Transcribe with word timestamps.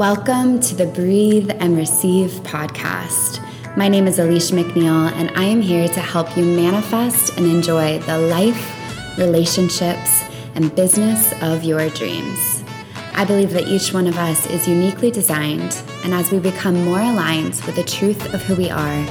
Welcome 0.00 0.60
to 0.60 0.74
the 0.74 0.86
Breathe 0.86 1.50
and 1.58 1.76
Receive 1.76 2.30
podcast. 2.40 3.38
My 3.76 3.86
name 3.86 4.06
is 4.06 4.18
Alicia 4.18 4.54
McNeil, 4.54 5.12
and 5.12 5.30
I 5.36 5.44
am 5.44 5.60
here 5.60 5.88
to 5.88 6.00
help 6.00 6.38
you 6.38 6.42
manifest 6.42 7.36
and 7.36 7.44
enjoy 7.44 7.98
the 7.98 8.16
life, 8.16 9.18
relationships, 9.18 10.24
and 10.54 10.74
business 10.74 11.34
of 11.42 11.64
your 11.64 11.90
dreams. 11.90 12.64
I 13.12 13.26
believe 13.26 13.50
that 13.50 13.68
each 13.68 13.92
one 13.92 14.06
of 14.06 14.16
us 14.16 14.46
is 14.46 14.66
uniquely 14.66 15.10
designed, 15.10 15.76
and 16.02 16.14
as 16.14 16.32
we 16.32 16.38
become 16.38 16.82
more 16.82 17.00
aligned 17.00 17.60
with 17.66 17.76
the 17.76 17.84
truth 17.84 18.32
of 18.32 18.42
who 18.44 18.54
we 18.54 18.70
are, 18.70 19.06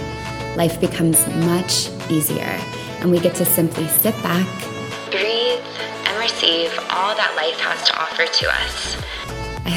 life 0.55 0.81
becomes 0.81 1.27
much 1.45 1.91
easier, 2.09 2.59
and 3.01 3.11
we 3.11 3.19
get 3.19 3.35
to 3.35 3.45
simply 3.45 3.87
sit 3.89 4.15
back, 4.23 4.47
breathe, 5.11 5.63
and 6.05 6.17
receive 6.17 6.71
all 6.89 7.13
that 7.15 7.31
life 7.35 7.59
has 7.59 7.87
to 7.87 7.95
offer 8.01 8.25
to 8.25 8.49
us. 8.49 8.97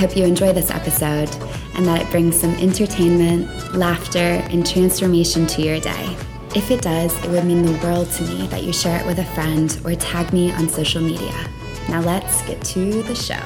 Hope 0.02 0.16
you 0.16 0.24
enjoy 0.24 0.52
this 0.52 0.68
episode 0.72 1.30
and 1.76 1.86
that 1.86 2.02
it 2.02 2.10
brings 2.10 2.40
some 2.40 2.52
entertainment, 2.56 3.46
laughter, 3.72 4.18
and 4.18 4.66
transformation 4.66 5.46
to 5.46 5.62
your 5.62 5.78
day. 5.78 6.16
If 6.56 6.72
it 6.72 6.82
does, 6.82 7.16
it 7.24 7.30
would 7.30 7.44
mean 7.44 7.62
the 7.62 7.78
world 7.84 8.10
to 8.14 8.24
me 8.24 8.48
that 8.48 8.64
you 8.64 8.72
share 8.72 8.98
it 8.98 9.06
with 9.06 9.20
a 9.20 9.24
friend 9.26 9.80
or 9.84 9.94
tag 9.94 10.32
me 10.32 10.50
on 10.50 10.68
social 10.68 11.00
media. 11.00 11.48
Now 11.88 12.00
let's 12.00 12.42
get 12.48 12.60
to 12.64 13.04
the 13.04 13.14
show. 13.14 13.36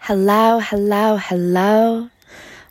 Hello, 0.00 0.58
hello, 0.58 1.16
hello. 1.16 2.10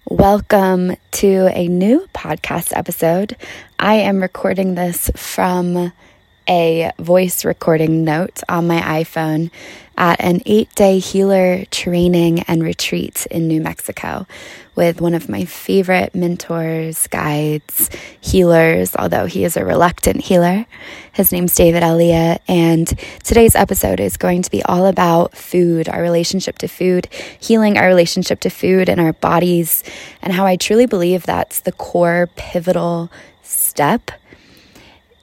Welcome 0.07 0.97
to 1.13 1.49
a 1.51 1.67
new 1.67 2.05
podcast 2.13 2.77
episode. 2.77 3.35
I 3.79 3.95
am 3.95 4.21
recording 4.21 4.75
this 4.75 5.09
from 5.15 5.91
a 6.49 6.91
voice 6.99 7.45
recording 7.45 8.03
note 8.03 8.41
on 8.49 8.67
my 8.67 8.79
iPhone 8.81 9.51
at 9.97 10.19
an 10.19 10.41
eight 10.45 10.73
day 10.75 10.99
healer 10.99 11.65
training 11.65 12.41
and 12.41 12.63
retreat 12.63 13.25
in 13.29 13.47
New 13.47 13.61
Mexico 13.61 14.25
with 14.75 14.99
one 14.99 15.13
of 15.13 15.29
my 15.29 15.45
favorite 15.45 16.15
mentors, 16.15 17.05
guides, 17.07 17.89
healers, 18.19 18.95
although 18.95 19.25
he 19.25 19.43
is 19.43 19.55
a 19.55 19.63
reluctant 19.63 20.21
healer. 20.21 20.65
His 21.11 21.31
name's 21.31 21.53
David 21.53 21.83
Elliott. 21.83 22.41
And 22.47 22.87
today's 23.23 23.55
episode 23.55 23.99
is 23.99 24.17
going 24.17 24.41
to 24.41 24.51
be 24.51 24.63
all 24.63 24.87
about 24.87 25.37
food, 25.37 25.87
our 25.87 26.01
relationship 26.01 26.57
to 26.59 26.67
food, 26.67 27.07
healing 27.39 27.77
our 27.77 27.85
relationship 27.85 28.39
to 28.41 28.49
food 28.49 28.89
and 28.89 28.99
our 28.99 29.13
bodies, 29.13 29.83
and 30.21 30.33
how 30.33 30.45
I 30.45 30.55
truly 30.55 30.87
believe 30.87 31.23
that's 31.23 31.61
the 31.61 31.71
core 31.71 32.29
pivotal 32.35 33.11
step 33.43 34.11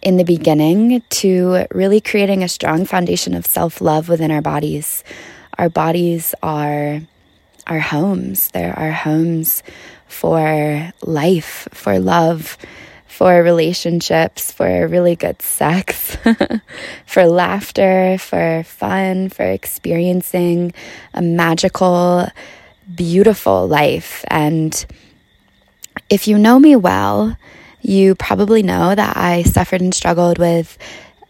in 0.02 0.16
the 0.16 0.24
beginning 0.24 1.02
to 1.10 1.66
really 1.70 2.00
creating 2.00 2.42
a 2.42 2.48
strong 2.48 2.84
foundation 2.84 3.34
of 3.34 3.46
self 3.46 3.80
love 3.80 4.08
within 4.08 4.30
our 4.30 4.42
bodies. 4.42 5.04
Our 5.58 5.68
bodies 5.68 6.34
are 6.42 7.00
our 7.66 7.80
homes, 7.80 8.48
they're 8.48 8.78
our 8.78 8.92
homes 8.92 9.62
for 10.08 10.92
life, 11.02 11.68
for 11.72 11.98
love, 11.98 12.58
for 13.06 13.42
relationships, 13.42 14.50
for 14.50 14.88
really 14.88 15.14
good 15.14 15.42
sex, 15.42 16.16
for 17.06 17.26
laughter, 17.26 18.16
for 18.18 18.62
fun, 18.64 19.28
for 19.28 19.44
experiencing 19.44 20.72
a 21.12 21.20
magical, 21.20 22.26
beautiful 22.94 23.68
life. 23.68 24.24
And 24.28 24.84
if 26.08 26.26
you 26.26 26.38
know 26.38 26.58
me 26.58 26.76
well, 26.76 27.36
you 27.82 28.14
probably 28.14 28.62
know 28.62 28.94
that 28.94 29.16
I 29.16 29.42
suffered 29.42 29.80
and 29.80 29.94
struggled 29.94 30.38
with 30.38 30.78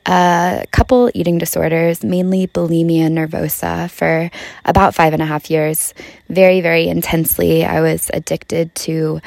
a 0.06 0.66
couple 0.72 1.10
eating 1.14 1.38
disorders, 1.38 2.02
mainly 2.02 2.46
bulimia 2.46 3.08
nervosa, 3.10 3.90
for 3.90 4.30
about 4.64 4.94
five 4.94 5.12
and 5.12 5.22
a 5.22 5.26
half 5.26 5.50
years. 5.50 5.94
Very, 6.28 6.60
very 6.60 6.88
intensely. 6.88 7.64
I 7.64 7.80
was 7.80 8.10
addicted 8.12 8.74
to 8.86 9.20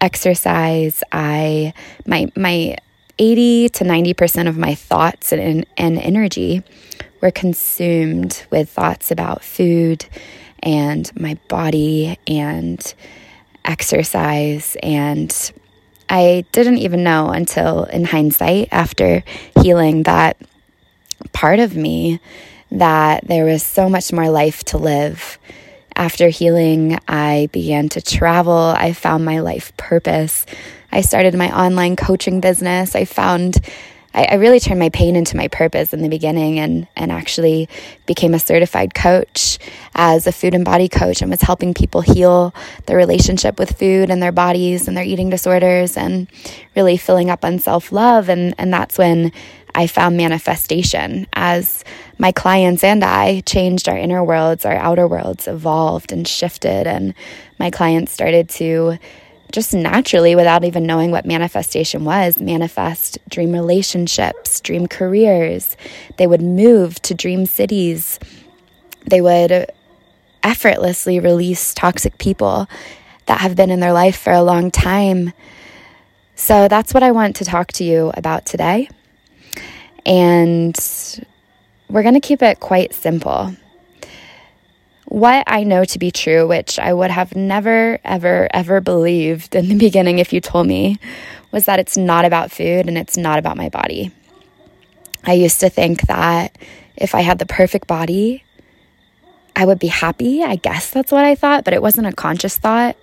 exercise. 0.00 1.02
I 1.12 1.72
my 2.06 2.30
my 2.36 2.76
80 3.18 3.68
to 3.68 3.84
90% 3.84 4.48
of 4.48 4.58
my 4.58 4.74
thoughts 4.74 5.32
and, 5.32 5.64
and 5.76 5.98
energy 5.98 6.64
were 7.20 7.30
consumed 7.30 8.44
with 8.50 8.68
thoughts 8.68 9.12
about 9.12 9.44
food 9.44 10.04
and 10.64 11.10
my 11.18 11.38
body 11.48 12.18
and 12.26 12.94
exercise 13.64 14.76
and 14.82 15.52
I 16.14 16.44
didn't 16.52 16.78
even 16.78 17.02
know 17.02 17.30
until 17.30 17.82
in 17.84 18.04
hindsight, 18.04 18.68
after 18.70 19.24
healing, 19.60 20.04
that 20.04 20.36
part 21.32 21.58
of 21.58 21.74
me 21.74 22.20
that 22.70 23.26
there 23.26 23.44
was 23.44 23.64
so 23.64 23.88
much 23.88 24.12
more 24.12 24.28
life 24.28 24.62
to 24.66 24.78
live. 24.78 25.38
After 25.96 26.28
healing, 26.28 27.00
I 27.08 27.48
began 27.50 27.88
to 27.88 28.00
travel. 28.00 28.52
I 28.54 28.92
found 28.92 29.24
my 29.24 29.40
life 29.40 29.76
purpose. 29.76 30.46
I 30.92 31.00
started 31.00 31.34
my 31.34 31.50
online 31.50 31.96
coaching 31.96 32.40
business. 32.40 32.94
I 32.94 33.06
found 33.06 33.58
I, 34.14 34.24
I 34.30 34.34
really 34.36 34.60
turned 34.60 34.78
my 34.78 34.88
pain 34.88 35.16
into 35.16 35.36
my 35.36 35.48
purpose 35.48 35.92
in 35.92 36.02
the 36.02 36.08
beginning 36.08 36.58
and, 36.58 36.86
and 36.96 37.12
actually 37.12 37.68
became 38.06 38.32
a 38.32 38.38
certified 38.38 38.94
coach 38.94 39.58
as 39.94 40.26
a 40.26 40.32
food 40.32 40.54
and 40.54 40.64
body 40.64 40.88
coach 40.88 41.20
and 41.20 41.30
was 41.30 41.42
helping 41.42 41.74
people 41.74 42.00
heal 42.00 42.54
their 42.86 42.96
relationship 42.96 43.58
with 43.58 43.76
food 43.76 44.10
and 44.10 44.22
their 44.22 44.32
bodies 44.32 44.88
and 44.88 44.96
their 44.96 45.04
eating 45.04 45.30
disorders 45.30 45.96
and 45.96 46.28
really 46.76 46.96
filling 46.96 47.28
up 47.28 47.44
on 47.44 47.58
self 47.58 47.92
love. 47.92 48.28
And, 48.28 48.54
and 48.56 48.72
that's 48.72 48.96
when 48.96 49.32
I 49.74 49.88
found 49.88 50.16
manifestation 50.16 51.26
as 51.32 51.82
my 52.16 52.30
clients 52.30 52.84
and 52.84 53.02
I 53.02 53.40
changed 53.40 53.88
our 53.88 53.98
inner 53.98 54.22
worlds, 54.22 54.64
our 54.64 54.76
outer 54.76 55.08
worlds 55.08 55.48
evolved 55.48 56.12
and 56.12 56.26
shifted. 56.28 56.86
And 56.86 57.12
my 57.58 57.70
clients 57.70 58.12
started 58.12 58.48
to 58.50 58.98
just 59.52 59.72
naturally, 59.72 60.34
without 60.34 60.64
even 60.64 60.84
knowing 60.84 61.10
what 61.10 61.26
manifestation 61.26 62.04
was, 62.04 62.40
manifest 62.40 63.18
dream 63.28 63.52
relationships, 63.52 64.60
dream 64.60 64.86
careers. 64.88 65.76
They 66.16 66.26
would 66.26 66.42
move 66.42 67.00
to 67.02 67.14
dream 67.14 67.46
cities. 67.46 68.18
They 69.06 69.20
would 69.20 69.70
effortlessly 70.42 71.20
release 71.20 71.72
toxic 71.74 72.18
people 72.18 72.68
that 73.26 73.40
have 73.40 73.56
been 73.56 73.70
in 73.70 73.80
their 73.80 73.92
life 73.92 74.18
for 74.18 74.32
a 74.32 74.42
long 74.42 74.70
time. 74.70 75.32
So 76.34 76.68
that's 76.68 76.92
what 76.92 77.02
I 77.02 77.12
want 77.12 77.36
to 77.36 77.44
talk 77.44 77.68
to 77.72 77.84
you 77.84 78.12
about 78.16 78.44
today. 78.44 78.88
And 80.04 80.76
we're 81.88 82.02
going 82.02 82.14
to 82.14 82.20
keep 82.20 82.42
it 82.42 82.60
quite 82.60 82.92
simple 82.92 83.54
what 85.14 85.44
I 85.46 85.62
know 85.62 85.84
to 85.84 85.98
be 86.00 86.10
true, 86.10 86.48
which 86.48 86.76
I 86.76 86.92
would 86.92 87.12
have 87.12 87.36
never, 87.36 88.00
ever, 88.02 88.48
ever 88.52 88.80
believed 88.80 89.54
in 89.54 89.68
the 89.68 89.78
beginning 89.78 90.18
if 90.18 90.32
you 90.32 90.40
told 90.40 90.66
me, 90.66 90.98
was 91.52 91.66
that 91.66 91.78
it's 91.78 91.96
not 91.96 92.24
about 92.24 92.50
food 92.50 92.88
and 92.88 92.98
it's 92.98 93.16
not 93.16 93.38
about 93.38 93.56
my 93.56 93.68
body. 93.68 94.10
I 95.22 95.34
used 95.34 95.60
to 95.60 95.70
think 95.70 96.08
that 96.08 96.58
if 96.96 97.14
I 97.14 97.20
had 97.20 97.38
the 97.38 97.46
perfect 97.46 97.86
body, 97.86 98.42
I 99.54 99.64
would 99.64 99.78
be 99.78 99.86
happy. 99.86 100.42
I 100.42 100.56
guess 100.56 100.90
that's 100.90 101.12
what 101.12 101.24
I 101.24 101.36
thought, 101.36 101.64
but 101.64 101.74
it 101.74 101.80
wasn't 101.80 102.08
a 102.08 102.12
conscious 102.12 102.58
thought. 102.58 102.96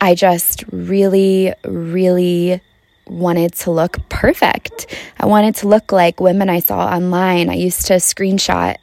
I 0.00 0.16
just 0.16 0.64
really, 0.72 1.54
really 1.64 2.60
wanted 3.06 3.54
to 3.54 3.70
look 3.70 4.08
perfect. 4.08 4.92
I 5.20 5.26
wanted 5.26 5.54
to 5.56 5.68
look 5.68 5.92
like 5.92 6.18
women 6.18 6.50
I 6.50 6.58
saw 6.58 6.84
online. 6.88 7.48
I 7.48 7.54
used 7.54 7.86
to 7.86 7.94
screenshot 7.94 8.76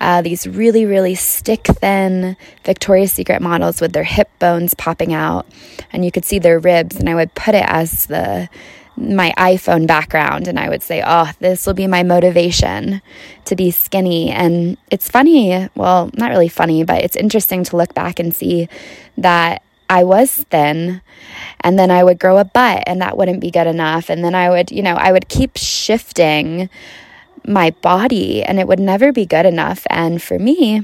uh, 0.00 0.22
these 0.22 0.46
really, 0.46 0.84
really 0.84 1.14
stick 1.14 1.64
thin 1.64 2.36
Victoria's 2.64 3.12
Secret 3.12 3.40
models 3.40 3.80
with 3.80 3.92
their 3.92 4.04
hip 4.04 4.30
bones 4.38 4.74
popping 4.74 5.12
out, 5.12 5.46
and 5.92 6.04
you 6.04 6.10
could 6.10 6.24
see 6.24 6.38
their 6.38 6.58
ribs. 6.58 6.96
And 6.96 7.08
I 7.08 7.14
would 7.14 7.34
put 7.34 7.54
it 7.54 7.64
as 7.66 8.06
the 8.06 8.48
my 8.96 9.34
iPhone 9.36 9.86
background, 9.86 10.46
and 10.46 10.58
I 10.58 10.68
would 10.68 10.82
say, 10.82 11.02
"Oh, 11.04 11.30
this 11.40 11.66
will 11.66 11.74
be 11.74 11.86
my 11.86 12.02
motivation 12.02 13.02
to 13.44 13.56
be 13.56 13.70
skinny." 13.70 14.30
And 14.30 14.76
it's 14.90 15.10
funny, 15.10 15.68
well, 15.74 16.10
not 16.14 16.30
really 16.30 16.48
funny, 16.48 16.84
but 16.84 17.02
it's 17.02 17.16
interesting 17.16 17.64
to 17.64 17.76
look 17.76 17.94
back 17.94 18.18
and 18.18 18.34
see 18.34 18.68
that 19.18 19.62
I 19.88 20.04
was 20.04 20.44
thin 20.50 21.02
and 21.60 21.78
then 21.78 21.90
I 21.90 22.04
would 22.04 22.18
grow 22.18 22.38
a 22.38 22.44
butt 22.44 22.84
and 22.86 23.00
that 23.02 23.16
wouldn't 23.16 23.40
be 23.40 23.50
good 23.50 23.66
enough 23.66 24.08
and 24.08 24.24
then 24.24 24.34
I 24.34 24.48
would, 24.48 24.70
you 24.70 24.82
know, 24.82 24.94
I 24.94 25.12
would 25.12 25.28
keep 25.28 25.56
shifting 25.56 26.70
my 27.46 27.70
body 27.70 28.42
and 28.42 28.58
it 28.58 28.66
would 28.66 28.80
never 28.80 29.12
be 29.12 29.26
good 29.26 29.46
enough. 29.46 29.86
And 29.90 30.22
for 30.22 30.38
me, 30.38 30.82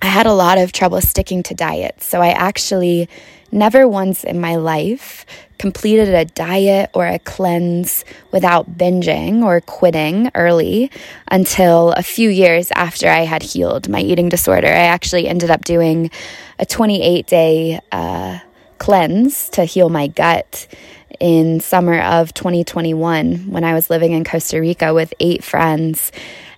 I 0.00 0.06
had 0.06 0.26
a 0.26 0.32
lot 0.32 0.58
of 0.58 0.72
trouble 0.72 1.00
sticking 1.00 1.42
to 1.44 1.54
diets. 1.54 2.06
So 2.06 2.20
I 2.20 2.30
actually 2.30 3.08
never 3.52 3.86
once 3.86 4.24
in 4.24 4.40
my 4.40 4.56
life 4.56 5.24
completed 5.58 6.08
a 6.08 6.24
diet 6.24 6.90
or 6.92 7.06
a 7.06 7.20
cleanse 7.20 8.04
without 8.32 8.76
binging 8.76 9.44
or 9.44 9.60
quitting 9.60 10.28
early 10.34 10.90
until 11.28 11.92
a 11.92 12.02
few 12.02 12.30
years 12.30 12.72
after 12.74 13.08
I 13.08 13.20
had 13.20 13.44
healed 13.44 13.88
my 13.88 14.00
eating 14.00 14.28
disorder. 14.28 14.66
I 14.66 14.90
actually 14.90 15.28
ended 15.28 15.50
up 15.50 15.64
doing 15.64 16.10
a 16.58 16.66
28 16.66 17.26
day 17.28 17.80
uh, 17.92 18.40
cleanse 18.82 19.48
to 19.48 19.64
heal 19.64 19.88
my 19.88 20.08
gut 20.08 20.66
in 21.20 21.60
summer 21.60 22.00
of 22.00 22.34
2021 22.34 23.48
when 23.48 23.62
I 23.62 23.74
was 23.74 23.88
living 23.88 24.10
in 24.10 24.24
Costa 24.24 24.60
Rica 24.60 24.92
with 24.92 25.14
eight 25.20 25.44
friends 25.44 26.10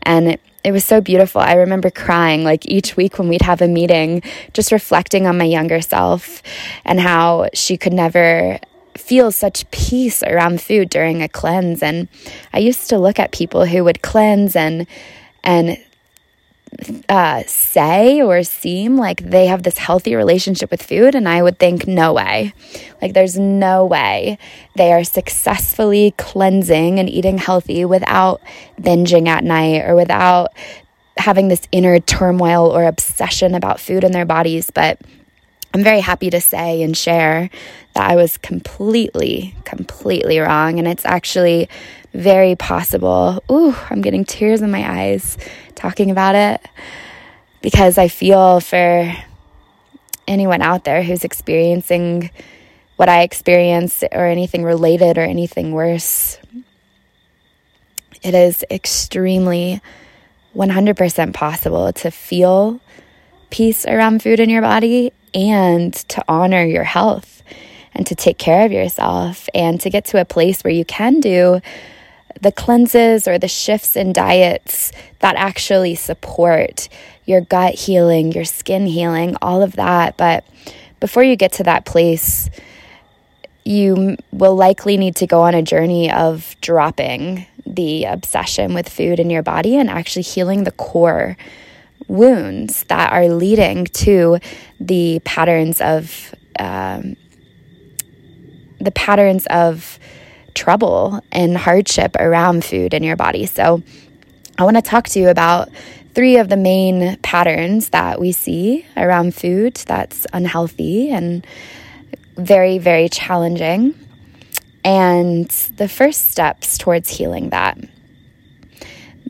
and 0.05 0.29
it, 0.29 0.41
it 0.65 0.73
was 0.73 0.87
so 0.87 1.03
beautiful. 1.03 1.43
I 1.43 1.53
remember 1.53 1.91
crying 1.91 2.43
like 2.43 2.65
each 2.65 2.97
week 2.97 3.19
when 3.19 3.29
we'd 3.29 3.43
have 3.43 3.61
a 3.61 3.69
meeting, 3.69 4.23
just 4.55 4.73
reflecting 4.73 5.27
on 5.27 5.37
my 5.37 5.45
younger 5.45 5.83
self 5.83 6.43
and 6.87 6.99
how 6.99 7.51
she 7.53 7.77
could 7.77 7.93
never 7.93 8.59
feel 8.97 9.31
such 9.31 9.71
peace 9.71 10.23
around 10.23 10.63
food 10.63 10.89
during 10.89 11.23
a 11.23 11.29
cleanse. 11.29 11.83
And 11.83 12.09
I 12.55 12.61
used 12.61 12.89
to 12.89 12.99
look 12.99 13.19
at 13.19 13.33
people 13.33 13.67
who 13.67 13.85
would 13.85 14.01
cleanse 14.01 14.57
and 14.57 14.87
and 15.43 15.77
uh, 17.09 17.43
say 17.47 18.21
or 18.21 18.43
seem 18.43 18.97
like 18.97 19.23
they 19.23 19.47
have 19.47 19.63
this 19.63 19.79
healthy 19.79 20.15
relationship 20.15 20.71
with 20.71 20.83
food, 20.83 21.15
and 21.15 21.29
I 21.29 21.43
would 21.43 21.59
think, 21.59 21.87
no 21.87 22.13
way. 22.13 22.55
Like, 23.01 23.13
there's 23.13 23.39
no 23.39 23.85
way 23.85 24.39
they 24.77 24.93
are 24.93 25.05
successfully 25.05 26.15
cleansing 26.17 26.99
and 26.99 27.09
eating 27.09 27.39
healthy 27.39 27.85
without 27.85 28.41
binging 28.81 29.29
at 29.29 29.45
night 29.45 29.83
or 29.85 29.95
without 29.95 30.53
having 31.17 31.49
this 31.49 31.63
inner 31.71 31.99
turmoil 32.01 32.67
or 32.67 32.85
obsession 32.85 33.55
about 33.55 33.81
food 33.81 34.05
in 34.05 34.13
their 34.13 34.27
bodies. 34.27 34.71
But 34.71 35.01
I'm 35.75 35.83
very 35.83 36.01
happy 36.01 36.31
to 36.31 36.41
say 36.41 36.83
and 36.83 36.97
share 36.97 37.51
that 37.95 38.09
I 38.09 38.15
was 38.15 38.39
completely, 38.39 39.57
completely 39.65 40.39
wrong. 40.39 40.79
And 40.79 40.87
it's 40.87 41.05
actually 41.05 41.69
very 42.13 42.55
possible. 42.55 43.43
Ooh, 43.51 43.75
I'm 43.91 44.01
getting 44.01 44.25
tears 44.25 44.63
in 44.63 44.71
my 44.71 44.89
eyes 44.89 45.37
talking 45.75 46.13
about 46.13 46.37
it 46.37 46.61
because 47.61 47.99
I 47.99 48.07
feel 48.07 48.61
for 48.61 49.13
anyone 50.29 50.63
out 50.63 50.85
there 50.85 51.03
who's 51.03 51.25
experiencing 51.25 52.31
what 52.95 53.09
I 53.09 53.23
experienced 53.23 54.05
or 54.13 54.27
anything 54.27 54.63
related 54.63 55.19
or 55.19 55.23
anything 55.23 55.73
worse. 55.73 56.39
It 58.23 58.35
is 58.37 58.65
extremely 58.71 59.83
100% 60.55 61.35
possible 61.35 61.93
to 61.95 62.13
feel 62.13 62.81
peace 63.51 63.85
around 63.85 64.23
food 64.23 64.39
in 64.39 64.49
your 64.49 64.63
body 64.63 65.13
and 65.35 65.93
to 65.93 66.25
honor 66.29 66.65
your 66.65 66.85
health 66.85 67.43
and 67.93 68.07
to 68.07 68.15
take 68.15 68.39
care 68.39 68.65
of 68.65 68.73
yourself 68.73 69.49
and 69.55 69.81
to 69.81 69.91
get 69.91 70.05
to 70.07 70.21
a 70.21 70.25
place 70.25 70.63
where 70.63 70.73
you 70.73 70.85
can 70.85 71.21
do 71.21 71.61
the 72.41 72.53
cleanses 72.53 73.29
or 73.29 73.39
the 73.39 73.49
shifts 73.49 73.97
in 73.97 74.13
diets 74.13 74.93
that 75.21 75.37
actually 75.37 75.95
support 75.95 76.89
your 77.25 77.41
gut 77.41 77.75
healing, 77.75 78.33
your 78.33 78.45
skin 78.45 78.87
healing, 78.87 79.37
all 79.41 79.63
of 79.63 79.73
that. 79.77 80.17
But 80.17 80.45
before 81.01 81.23
you 81.23 81.37
get 81.37 81.53
to 81.53 81.63
that 81.65 81.85
place, 81.85 82.51
you 83.65 84.17
will 84.31 84.57
likely 84.57 84.97
need 84.97 85.17
to 85.17 85.27
go 85.27 85.43
on 85.43 85.55
a 85.55 85.63
journey 85.63 86.13
of 86.13 86.55
dropping 86.61 87.47
the 87.67 88.05
obsession 88.05 88.75
with 88.75 88.89
food 88.89 89.19
in 89.19 89.31
your 89.31 89.43
body 89.43 89.77
and 89.77 89.89
actually 89.89 90.23
healing 90.23 90.65
the 90.65 90.73
core 90.73 91.37
wounds 92.09 92.85
that 92.85 93.13
are 93.13 93.29
leading 93.29 93.87
to 93.87 94.39
the 94.81 95.21
patterns 95.25 95.81
of 95.81 96.35
um, 96.59 97.17
the 98.81 98.91
patterns 98.93 99.47
of 99.47 99.99
trouble 100.55 101.21
and 101.33 101.57
hardship 101.57 102.17
around 102.17 102.65
food 102.65 102.95
in 102.95 103.03
your 103.03 103.17
body. 103.17 103.47
So, 103.47 103.83
I 104.57 104.63
want 104.63 104.77
to 104.77 104.83
talk 104.83 105.09
to 105.09 105.19
you 105.19 105.31
about 105.31 105.69
three 106.15 106.37
of 106.37 106.49
the 106.49 106.57
main 106.57 107.17
patterns 107.23 107.89
that 107.89 108.21
we 108.21 108.31
see 108.31 108.87
around 108.97 109.35
food 109.35 109.75
that's 109.75 110.29
unhealthy 110.33 111.11
and 111.11 111.45
very, 112.37 112.79
very 112.79 113.09
challenging. 113.09 113.99
And 114.85 115.49
the 115.77 115.89
first 115.89 116.31
steps 116.31 116.79
towards 116.79 117.09
healing 117.11 117.51
that. 117.51 117.79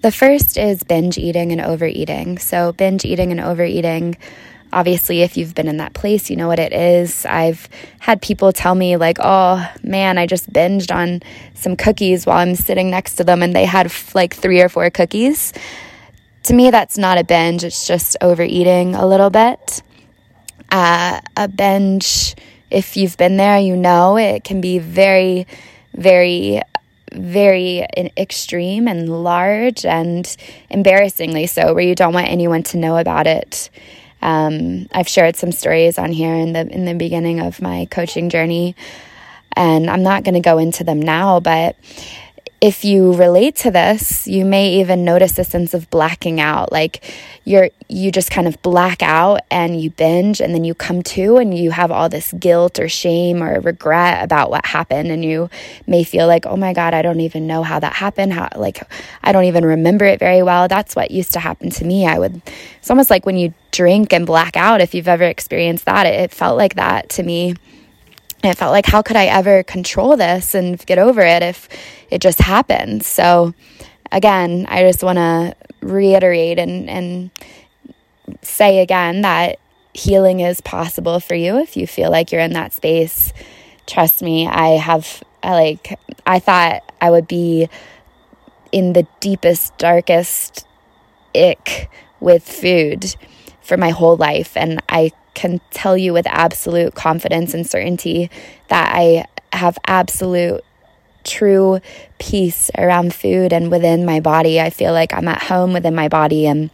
The 0.04 0.12
first 0.12 0.58
is 0.58 0.82
binge 0.82 1.16
eating 1.16 1.50
and 1.50 1.62
overeating. 1.62 2.36
So, 2.36 2.72
binge 2.72 3.06
eating 3.06 3.30
and 3.30 3.40
overeating 3.40 4.18
obviously, 4.70 5.22
if 5.22 5.38
you've 5.38 5.54
been 5.54 5.66
in 5.66 5.78
that 5.78 5.94
place, 5.94 6.28
you 6.28 6.36
know 6.36 6.46
what 6.46 6.58
it 6.58 6.74
is. 6.74 7.24
I've 7.24 7.70
had 8.00 8.20
people 8.20 8.52
tell 8.52 8.74
me, 8.74 8.98
like, 8.98 9.16
oh 9.18 9.66
man, 9.82 10.18
I 10.18 10.26
just 10.26 10.52
binged 10.52 10.94
on 10.94 11.22
some 11.54 11.74
cookies 11.74 12.26
while 12.26 12.36
I'm 12.36 12.54
sitting 12.54 12.90
next 12.90 13.14
to 13.14 13.24
them 13.24 13.42
and 13.42 13.56
they 13.56 13.64
had 13.64 13.90
like 14.14 14.34
three 14.34 14.60
or 14.60 14.68
four 14.68 14.90
cookies. 14.90 15.54
To 16.42 16.52
me, 16.52 16.68
that's 16.70 16.98
not 16.98 17.16
a 17.16 17.24
binge, 17.24 17.64
it's 17.64 17.86
just 17.86 18.18
overeating 18.20 18.94
a 18.94 19.06
little 19.06 19.30
bit. 19.30 19.82
Uh, 20.70 21.22
a 21.34 21.48
binge, 21.48 22.34
if 22.70 22.98
you've 22.98 23.16
been 23.16 23.38
there, 23.38 23.58
you 23.58 23.74
know 23.74 24.18
it 24.18 24.44
can 24.44 24.60
be 24.60 24.80
very, 24.80 25.46
very 25.94 26.60
very 27.14 27.86
extreme 28.16 28.88
and 28.88 29.22
large 29.22 29.84
and 29.84 30.36
embarrassingly 30.70 31.46
so, 31.46 31.74
where 31.74 31.84
you 31.84 31.94
don't 31.94 32.14
want 32.14 32.28
anyone 32.28 32.62
to 32.64 32.76
know 32.76 32.96
about 32.96 33.26
it. 33.26 33.70
Um, 34.22 34.88
I've 34.92 35.08
shared 35.08 35.36
some 35.36 35.52
stories 35.52 35.98
on 35.98 36.12
here 36.12 36.34
in 36.34 36.52
the 36.52 36.66
in 36.66 36.84
the 36.84 36.94
beginning 36.94 37.40
of 37.40 37.60
my 37.60 37.86
coaching 37.90 38.30
journey, 38.30 38.74
and 39.54 39.90
I'm 39.90 40.02
not 40.02 40.24
going 40.24 40.34
to 40.34 40.40
go 40.40 40.58
into 40.58 40.84
them 40.84 41.00
now, 41.00 41.40
but 41.40 41.76
if 42.64 42.82
you 42.82 43.12
relate 43.12 43.54
to 43.54 43.70
this, 43.70 44.26
you 44.26 44.42
may 44.42 44.80
even 44.80 45.04
notice 45.04 45.38
a 45.38 45.44
sense 45.44 45.74
of 45.74 45.90
blacking 45.90 46.40
out. 46.40 46.72
Like 46.72 47.04
you're 47.44 47.68
you 47.90 48.10
just 48.10 48.30
kind 48.30 48.48
of 48.48 48.60
black 48.62 49.02
out 49.02 49.40
and 49.50 49.78
you 49.78 49.90
binge 49.90 50.40
and 50.40 50.54
then 50.54 50.64
you 50.64 50.74
come 50.74 51.02
to 51.02 51.36
and 51.36 51.54
you 51.56 51.72
have 51.72 51.90
all 51.90 52.08
this 52.08 52.32
guilt 52.32 52.80
or 52.80 52.88
shame 52.88 53.42
or 53.42 53.60
regret 53.60 54.24
about 54.24 54.48
what 54.48 54.64
happened 54.64 55.10
and 55.10 55.22
you 55.22 55.50
may 55.86 56.04
feel 56.04 56.26
like, 56.26 56.46
"Oh 56.46 56.56
my 56.56 56.72
god, 56.72 56.94
I 56.94 57.02
don't 57.02 57.20
even 57.20 57.46
know 57.46 57.62
how 57.62 57.78
that 57.80 57.92
happened. 57.92 58.32
How 58.32 58.48
like 58.56 58.82
I 59.22 59.32
don't 59.32 59.44
even 59.44 59.66
remember 59.66 60.06
it 60.06 60.18
very 60.18 60.42
well." 60.42 60.66
That's 60.66 60.96
what 60.96 61.10
used 61.10 61.34
to 61.34 61.40
happen 61.40 61.68
to 61.68 61.84
me. 61.84 62.06
I 62.06 62.18
would 62.18 62.40
It's 62.78 62.88
almost 62.88 63.10
like 63.10 63.26
when 63.26 63.36
you 63.36 63.52
drink 63.72 64.10
and 64.14 64.24
black 64.24 64.56
out 64.56 64.80
if 64.80 64.94
you've 64.94 65.06
ever 65.06 65.24
experienced 65.24 65.84
that. 65.84 66.06
It, 66.06 66.14
it 66.18 66.30
felt 66.30 66.56
like 66.56 66.76
that 66.76 67.10
to 67.10 67.22
me 67.22 67.56
it 68.46 68.56
felt 68.56 68.72
like 68.72 68.86
how 68.86 69.02
could 69.02 69.16
I 69.16 69.26
ever 69.26 69.62
control 69.62 70.16
this 70.16 70.54
and 70.54 70.84
get 70.86 70.98
over 70.98 71.20
it 71.20 71.42
if 71.42 71.68
it 72.10 72.20
just 72.20 72.40
happened? 72.40 73.04
So 73.04 73.54
again, 74.12 74.66
I 74.68 74.82
just 74.82 75.02
want 75.02 75.16
to 75.16 75.54
reiterate 75.80 76.58
and 76.58 76.88
and 76.88 77.30
say 78.42 78.80
again 78.80 79.22
that 79.22 79.58
healing 79.92 80.40
is 80.40 80.60
possible 80.60 81.20
for 81.20 81.34
you 81.34 81.58
if 81.58 81.76
you 81.76 81.86
feel 81.86 82.10
like 82.10 82.32
you're 82.32 82.40
in 82.40 82.52
that 82.54 82.72
space. 82.72 83.32
Trust 83.86 84.22
me, 84.22 84.46
I 84.46 84.70
have 84.70 85.22
I 85.42 85.52
like 85.52 85.98
I 86.26 86.38
thought 86.38 86.82
I 87.00 87.10
would 87.10 87.28
be 87.28 87.68
in 88.72 88.92
the 88.92 89.06
deepest 89.20 89.76
darkest 89.78 90.66
ick 91.34 91.90
with 92.20 92.42
food 92.42 93.14
for 93.64 93.76
my 93.76 93.90
whole 93.90 94.16
life 94.16 94.56
and 94.56 94.80
I 94.88 95.10
can 95.34 95.60
tell 95.70 95.96
you 95.96 96.12
with 96.12 96.26
absolute 96.28 96.94
confidence 96.94 97.54
and 97.54 97.66
certainty 97.66 98.30
that 98.68 98.94
I 98.94 99.24
have 99.52 99.78
absolute 99.86 100.62
true 101.24 101.80
peace 102.18 102.70
around 102.76 103.14
food 103.14 103.52
and 103.52 103.70
within 103.70 104.04
my 104.04 104.20
body. 104.20 104.60
I 104.60 104.70
feel 104.70 104.92
like 104.92 105.12
I'm 105.12 105.26
at 105.26 105.42
home 105.42 105.72
within 105.72 105.94
my 105.94 106.08
body 106.08 106.46
and 106.46 106.70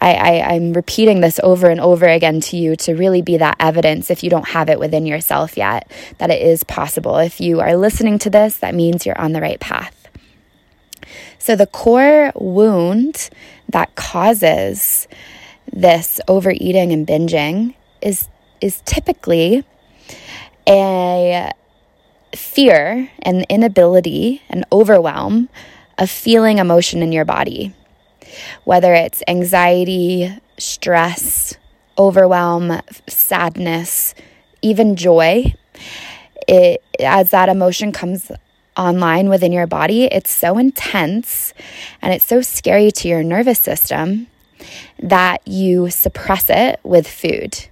I, 0.00 0.14
I, 0.14 0.54
I'm 0.54 0.72
repeating 0.72 1.20
this 1.20 1.40
over 1.42 1.68
and 1.68 1.80
over 1.80 2.06
again 2.06 2.40
to 2.42 2.56
you 2.56 2.76
to 2.76 2.94
really 2.94 3.22
be 3.22 3.36
that 3.36 3.56
evidence 3.60 4.10
if 4.10 4.22
you 4.22 4.30
don't 4.30 4.48
have 4.48 4.68
it 4.70 4.78
within 4.78 5.04
yourself 5.04 5.56
yet, 5.56 5.90
that 6.18 6.30
it 6.30 6.40
is 6.40 6.64
possible. 6.64 7.16
If 7.16 7.40
you 7.40 7.60
are 7.60 7.76
listening 7.76 8.18
to 8.20 8.30
this, 8.30 8.56
that 8.58 8.74
means 8.74 9.04
you're 9.04 9.20
on 9.20 9.32
the 9.32 9.42
right 9.42 9.60
path. 9.60 9.96
So, 11.38 11.56
the 11.56 11.66
core 11.66 12.32
wound 12.34 13.30
that 13.68 13.94
causes 13.94 15.06
this 15.72 16.20
overeating 16.28 16.92
and 16.92 17.06
binging 17.06 17.74
is 18.02 18.28
is 18.60 18.82
typically 18.84 19.64
a 20.68 21.50
fear 22.34 23.10
and 23.22 23.46
inability 23.48 24.42
and 24.48 24.64
overwhelm 24.70 25.48
of 25.98 26.10
feeling 26.10 26.58
emotion 26.58 27.02
in 27.02 27.12
your 27.12 27.24
body. 27.24 27.74
Whether 28.64 28.94
it's 28.94 29.22
anxiety 29.26 30.38
stress 30.58 31.56
overwhelm 31.98 32.80
sadness 33.08 34.14
even 34.62 34.96
joy 34.96 35.54
it 36.48 36.82
as 36.98 37.30
that 37.30 37.48
emotion 37.48 37.92
comes 37.92 38.30
online 38.76 39.28
within 39.28 39.52
your 39.52 39.66
body 39.66 40.04
it's 40.04 40.30
so 40.30 40.56
intense 40.56 41.52
and 42.00 42.14
it's 42.14 42.24
so 42.24 42.40
scary 42.40 42.90
to 42.90 43.08
your 43.08 43.22
nervous 43.22 43.58
system 43.58 44.26
that 45.02 45.46
you 45.46 45.90
suppress 45.90 46.46
it 46.48 46.78
with 46.82 47.08
food 47.08 47.66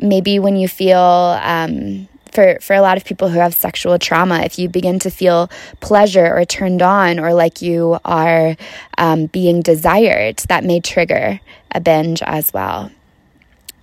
maybe 0.00 0.38
when 0.38 0.56
you 0.56 0.68
feel 0.68 0.98
um, 0.98 2.08
for 2.32 2.58
for 2.60 2.74
a 2.74 2.80
lot 2.80 2.96
of 2.96 3.04
people 3.04 3.28
who 3.28 3.38
have 3.38 3.54
sexual 3.54 3.98
trauma, 3.98 4.40
if 4.40 4.58
you 4.58 4.68
begin 4.68 4.98
to 5.00 5.10
feel 5.10 5.50
pleasure 5.80 6.26
or 6.26 6.44
turned 6.44 6.82
on 6.82 7.18
or 7.18 7.34
like 7.34 7.62
you 7.62 7.98
are 8.04 8.56
um, 8.96 9.26
being 9.26 9.62
desired, 9.62 10.38
that 10.48 10.64
may 10.64 10.80
trigger 10.80 11.40
a 11.72 11.80
binge 11.80 12.22
as 12.22 12.52
well. 12.52 12.90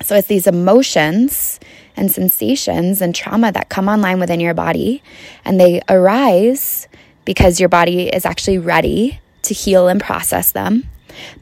So 0.02 0.16
it's 0.16 0.28
these 0.28 0.46
emotions 0.46 1.60
and 1.96 2.12
sensations 2.12 3.02
and 3.02 3.16
trauma 3.16 3.52
that 3.54 3.70
come 3.70 3.88
online 3.88 4.20
within 4.20 4.40
your 4.40 4.54
body, 4.54 5.02
and 5.44 5.60
they 5.60 5.82
arise 5.90 6.88
because 7.24 7.60
your 7.60 7.70
body 7.70 8.10
is 8.10 8.26
actually 8.26 8.60
ready 8.60 9.20
to 9.44 9.54
heal 9.54 9.88
and 9.88 10.00
process 10.00 10.52
them. 10.52 10.88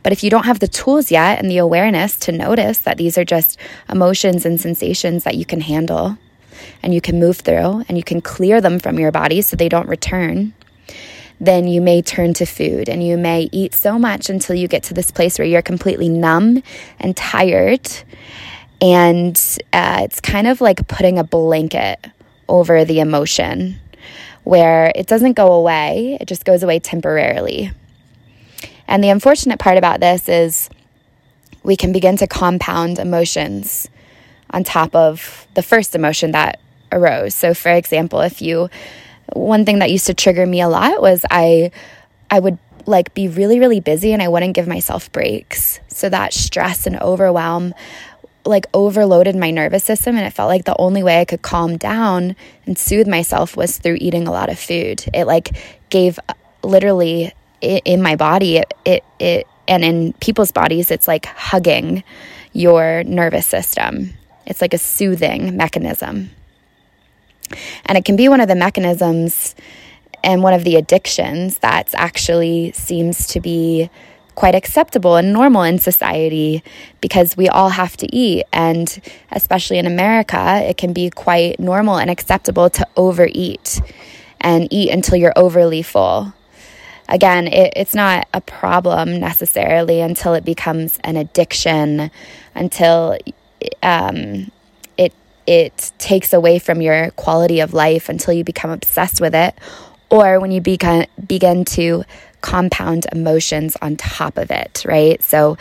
But 0.02 0.12
if 0.12 0.24
you 0.24 0.30
don't 0.30 0.46
have 0.46 0.60
the 0.60 0.68
tools 0.68 1.12
yet 1.12 1.40
and 1.40 1.50
the 1.50 1.58
awareness 1.58 2.18
to 2.20 2.32
notice 2.32 2.80
that 2.80 2.98
these 2.98 3.18
are 3.18 3.26
just 3.26 3.58
emotions 3.90 4.46
and 4.46 4.60
sensations 4.60 5.24
that 5.24 5.36
you 5.36 5.46
can 5.46 5.62
handle 5.62 6.18
and 6.82 6.94
you 6.94 7.02
can 7.02 7.20
move 7.20 7.38
through 7.38 7.84
and 7.88 7.98
you 7.98 8.04
can 8.04 8.22
clear 8.22 8.62
them 8.62 8.80
from 8.80 9.00
your 9.00 9.12
body 9.12 9.42
so 9.42 9.56
they 9.56 9.70
don't 9.70 9.88
return, 9.88 10.54
then 11.40 11.68
you 11.68 11.82
may 11.82 12.02
turn 12.02 12.34
to 12.36 12.46
food 12.46 12.88
and 12.88 13.06
you 13.06 13.18
may 13.18 13.50
eat 13.52 13.74
so 13.74 14.00
much 14.00 14.30
until 14.30 14.56
you 14.56 14.68
get 14.68 14.84
to 14.84 14.94
this 14.94 15.12
place 15.12 15.38
where 15.38 15.48
you're 15.48 15.62
completely 15.62 16.10
numb 16.10 16.62
and 17.00 17.18
tired. 17.18 17.90
And 18.82 19.36
uh, 19.72 20.02
it's 20.04 20.22
kind 20.22 20.48
of 20.48 20.62
like 20.62 20.88
putting 20.88 21.18
a 21.18 21.24
blanket 21.24 22.06
over 22.48 22.86
the 22.86 23.00
emotion 23.00 23.80
where 24.44 24.92
it 24.96 25.08
doesn't 25.08 25.34
go 25.34 25.54
away, 25.54 26.18
it 26.20 26.28
just 26.28 26.44
goes 26.46 26.64
away 26.64 26.80
temporarily. 26.80 27.72
And 28.94 29.04
the 29.04 29.10
unfortunate 29.10 29.58
part 29.58 29.80
about 29.80 30.02
this 30.02 30.30
is 30.30 30.70
we 31.64 31.76
can 31.76 31.92
begin 31.92 32.16
to 32.18 32.28
compound 32.28 33.00
emotions 33.00 33.90
on 34.52 34.64
top 34.64 34.96
of 34.96 35.48
the 35.56 35.64
first 35.64 35.96
emotion 35.96 36.34
that 36.34 36.60
arose. 36.92 37.34
So, 37.34 37.56
for 37.56 37.72
example, 37.72 38.22
if 38.22 38.40
you, 38.40 38.70
one 39.34 39.66
thing 39.66 39.80
that 39.80 39.90
used 39.90 40.06
to 40.06 40.14
trigger 40.14 40.46
me 40.46 40.62
a 40.62 40.70
lot 40.70 41.02
was 41.02 41.26
I, 41.32 41.72
I 42.30 42.40
would 42.40 42.60
like 42.86 43.16
be 43.16 43.28
really, 43.28 43.60
really 43.60 43.80
busy 43.80 44.14
and 44.14 44.22
I 44.22 44.28
wouldn't 44.28 44.54
give 44.54 44.68
myself 44.68 45.12
breaks. 45.12 45.80
So 45.88 46.08
that 46.10 46.32
stress 46.32 46.86
and 46.86 47.00
overwhelm 47.02 47.74
like 48.46 48.68
overloaded 48.76 49.36
my 49.36 49.50
nervous 49.50 49.84
system 49.84 50.18
and 50.18 50.28
it 50.28 50.34
felt 50.34 50.50
like 50.50 50.66
the 50.66 50.76
only 50.78 51.02
way 51.02 51.20
I 51.20 51.26
could 51.26 51.42
calm 51.42 51.78
down 51.78 52.36
and 52.68 52.78
soothe 52.78 53.08
myself 53.08 53.58
was 53.58 53.80
through 53.80 53.98
eating 54.02 54.28
a 54.28 54.32
lot 54.32 54.52
of 54.52 54.60
food. 54.60 55.04
It 55.16 55.26
like 55.26 55.58
gave 55.90 56.20
uh, 56.30 56.34
literally 56.62 57.34
in 57.64 58.02
my 58.02 58.16
body, 58.16 58.58
it, 58.58 58.74
it, 58.86 59.04
it, 59.20 59.48
and 59.68 59.84
in 59.84 60.14
people's 60.14 60.52
bodies, 60.52 60.92
it's 60.92 61.08
like 61.08 61.26
hugging 61.26 62.04
your 62.52 63.04
nervous 63.04 63.46
system. 63.46 64.14
It's 64.46 64.62
like 64.62 64.74
a 64.74 64.78
soothing 64.78 65.58
mechanism. 65.58 66.32
And 67.86 67.98
it 67.98 68.06
can 68.06 68.16
be 68.16 68.30
one 68.30 68.42
of 68.42 68.48
the 68.48 68.56
mechanisms 68.56 69.56
and 70.24 70.42
one 70.42 70.54
of 70.54 70.64
the 70.64 70.76
addictions 70.76 71.60
that 71.60 71.94
actually 71.96 72.72
seems 72.74 73.28
to 73.28 73.40
be 73.40 73.90
quite 74.36 74.56
acceptable 74.56 75.16
and 75.16 75.32
normal 75.32 75.62
in 75.62 75.78
society 75.78 76.64
because 77.02 77.38
we 77.38 77.48
all 77.50 77.70
have 77.70 77.96
to 77.98 78.16
eat. 78.16 78.44
And 78.52 79.02
especially 79.32 79.78
in 79.78 79.86
America, 79.86 80.62
it 80.64 80.78
can 80.78 80.94
be 80.94 81.10
quite 81.10 81.60
normal 81.60 81.98
and 81.98 82.10
acceptable 82.10 82.70
to 82.72 82.88
overeat 82.98 83.82
and 84.42 84.68
eat 84.72 84.92
until 84.92 85.18
you're 85.18 85.34
overly 85.36 85.82
full 85.82 86.34
again, 87.14 87.48
it, 87.48 87.74
it's 87.76 87.94
not 87.94 88.28
a 88.34 88.42
problem 88.42 89.20
necessarily 89.20 90.02
until 90.02 90.34
it 90.34 90.44
becomes 90.44 91.00
an 91.04 91.16
addiction, 91.16 92.10
until 92.56 93.18
um, 93.84 94.52
it 94.98 95.14
it 95.46 95.92
takes 96.00 96.34
away 96.34 96.60
from 96.60 96.82
your 96.82 97.12
quality 97.12 97.60
of 97.60 97.74
life, 97.74 98.10
until 98.10 98.34
you 98.34 98.44
become 98.44 98.72
obsessed 98.72 99.22
with 99.22 99.36
it, 99.36 99.56
or 100.10 100.40
when 100.40 100.52
you 100.52 100.60
begin 100.60 101.06
begin 101.26 101.64
to 101.64 102.04
compound 102.42 103.06
emotions 103.14 103.78
on 103.82 103.96
top 103.96 104.38
of 104.38 104.52
it, 104.52 104.84
right? 104.86 105.22
So 105.24 105.58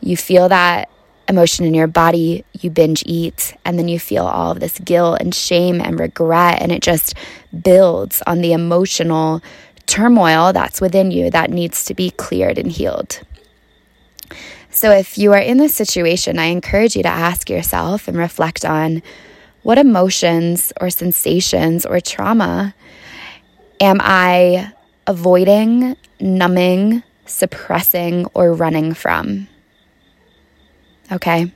you 0.00 0.16
feel 0.16 0.48
that 0.48 0.88
emotion 1.28 1.66
in 1.66 1.74
your 1.74 1.88
body, 1.88 2.44
you 2.60 2.70
binge 2.70 3.02
eat, 3.04 3.54
and 3.64 3.78
then 3.78 3.88
you 3.88 3.98
feel 3.98 4.24
all 4.26 4.52
of 4.52 4.60
this 4.60 4.78
guilt 4.78 5.18
and 5.20 5.34
shame 5.34 5.80
and 5.80 6.00
regret, 6.00 6.62
and 6.62 6.72
it 6.72 6.82
just 6.82 7.14
builds 7.62 8.22
on 8.26 8.40
the 8.40 8.52
emotional 8.52 9.42
turmoil 9.86 10.52
that's 10.52 10.80
within 10.80 11.10
you 11.10 11.30
that 11.30 11.50
needs 11.50 11.84
to 11.86 11.94
be 11.94 12.10
cleared 12.10 12.58
and 12.58 12.70
healed. 12.70 13.20
So, 14.70 14.90
if 14.90 15.16
you 15.16 15.32
are 15.32 15.38
in 15.38 15.56
this 15.56 15.74
situation, 15.74 16.38
I 16.38 16.46
encourage 16.46 16.96
you 16.96 17.02
to 17.02 17.08
ask 17.08 17.48
yourself 17.48 18.08
and 18.08 18.16
reflect 18.16 18.64
on 18.64 19.02
what 19.62 19.78
emotions 19.78 20.72
or 20.80 20.90
sensations 20.90 21.86
or 21.86 21.98
trauma 22.00 22.74
am 23.80 23.98
I 24.02 24.72
avoiding, 25.06 25.96
numbing, 26.20 27.02
suppressing, 27.24 28.26
or 28.34 28.52
running 28.52 28.94
from? 28.94 29.48
Okay. 31.10 31.52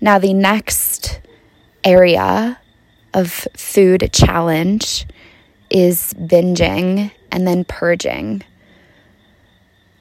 Now, 0.00 0.18
the 0.18 0.34
next 0.34 1.20
area 1.84 2.58
of 3.14 3.46
food 3.56 4.10
challenge 4.12 5.06
is 5.72 6.14
binging 6.14 7.10
and 7.32 7.48
then 7.48 7.64
purging. 7.64 8.44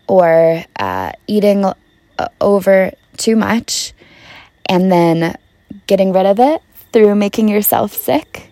Or 0.08 0.64
uh, 0.76 1.14
eating 1.26 1.64
uh, 1.64 2.28
over 2.42 2.92
too 3.18 3.38
much 3.38 3.94
and 4.66 4.92
then 4.92 5.38
getting 5.88 6.12
rid 6.12 6.26
of 6.26 6.40
it 6.40 6.62
through 6.92 7.16
making 7.16 7.48
yourself 7.48 7.94
sick. 7.94 8.50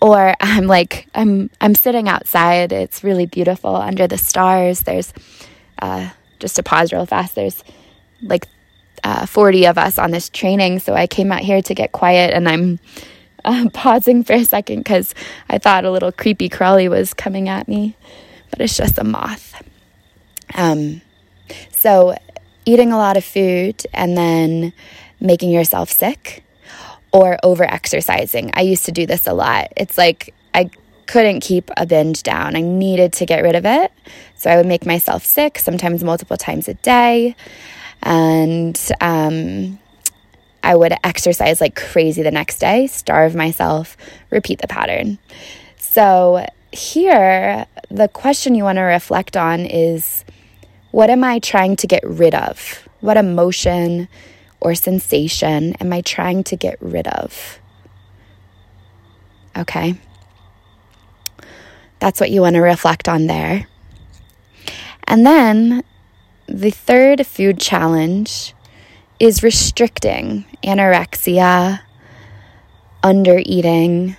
Or 0.00 0.34
i'm 0.40 0.66
like 0.66 1.08
i'm 1.14 1.50
i'm 1.60 1.74
sitting 1.74 2.08
outside. 2.08 2.72
It's 2.72 3.02
really 3.02 3.26
beautiful 3.26 3.74
under 3.74 4.06
the 4.06 4.18
stars. 4.18 4.80
There's 4.80 5.12
uh, 5.82 6.10
just 6.38 6.56
to 6.56 6.62
pause 6.62 6.92
real 6.92 7.06
fast 7.06 7.34
there's 7.34 7.64
like 8.22 8.46
uh, 9.02 9.26
40 9.26 9.66
of 9.66 9.76
us 9.76 9.98
on 9.98 10.12
this 10.12 10.28
training. 10.28 10.78
So 10.78 10.94
i 10.94 11.08
came 11.08 11.32
out 11.32 11.40
here 11.40 11.62
to 11.62 11.74
get 11.74 11.90
quiet 11.90 12.32
and 12.32 12.48
i'm 12.48 12.78
uh, 13.44 13.68
pausing 13.72 14.24
for 14.24 14.34
a 14.34 14.44
second 14.44 14.78
because 14.78 15.14
I 15.48 15.58
thought 15.58 15.84
a 15.84 15.90
little 15.90 16.12
creepy 16.12 16.48
crawly 16.48 16.88
was 16.88 17.14
coming 17.14 17.48
at 17.48 17.68
me, 17.68 17.96
but 18.50 18.60
it's 18.60 18.76
just 18.76 18.98
a 18.98 19.04
moth. 19.04 19.62
Um, 20.54 21.00
so, 21.70 22.16
eating 22.64 22.92
a 22.92 22.96
lot 22.96 23.16
of 23.16 23.24
food 23.24 23.82
and 23.92 24.16
then 24.16 24.72
making 25.20 25.50
yourself 25.50 25.90
sick 25.90 26.44
or 27.12 27.38
over 27.42 27.64
exercising. 27.64 28.50
I 28.54 28.62
used 28.62 28.86
to 28.86 28.92
do 28.92 29.06
this 29.06 29.26
a 29.26 29.32
lot. 29.32 29.72
It's 29.76 29.96
like 29.96 30.34
I 30.52 30.70
couldn't 31.06 31.40
keep 31.40 31.70
a 31.76 31.86
binge 31.86 32.22
down. 32.22 32.56
I 32.56 32.60
needed 32.60 33.12
to 33.14 33.26
get 33.26 33.42
rid 33.42 33.54
of 33.54 33.64
it. 33.66 33.92
So 34.34 34.50
I 34.50 34.56
would 34.56 34.66
make 34.66 34.84
myself 34.84 35.24
sick, 35.24 35.58
sometimes 35.58 36.02
multiple 36.02 36.36
times 36.36 36.68
a 36.68 36.74
day. 36.74 37.36
And 38.02 38.78
um, 39.00 39.78
I 40.64 40.74
would 40.74 40.94
exercise 41.04 41.60
like 41.60 41.76
crazy 41.76 42.22
the 42.22 42.30
next 42.30 42.58
day, 42.58 42.86
starve 42.86 43.34
myself, 43.34 43.98
repeat 44.30 44.60
the 44.60 44.66
pattern. 44.66 45.18
So, 45.76 46.46
here, 46.72 47.66
the 47.90 48.08
question 48.08 48.54
you 48.54 48.64
want 48.64 48.76
to 48.76 48.82
reflect 48.82 49.36
on 49.36 49.60
is 49.60 50.24
what 50.90 51.10
am 51.10 51.22
I 51.22 51.38
trying 51.38 51.76
to 51.76 51.86
get 51.86 52.02
rid 52.02 52.34
of? 52.34 52.88
What 53.00 53.18
emotion 53.18 54.08
or 54.60 54.74
sensation 54.74 55.74
am 55.74 55.92
I 55.92 56.00
trying 56.00 56.42
to 56.44 56.56
get 56.56 56.80
rid 56.80 57.06
of? 57.08 57.60
Okay. 59.56 59.96
That's 61.98 62.20
what 62.20 62.30
you 62.30 62.40
want 62.40 62.54
to 62.54 62.60
reflect 62.60 63.06
on 63.06 63.26
there. 63.26 63.68
And 65.06 65.26
then 65.26 65.84
the 66.46 66.70
third 66.70 67.26
food 67.26 67.60
challenge 67.60 68.54
is 69.20 69.42
restricting 69.42 70.44
anorexia, 70.62 71.80
under 73.02 73.40
eating, 73.44 74.16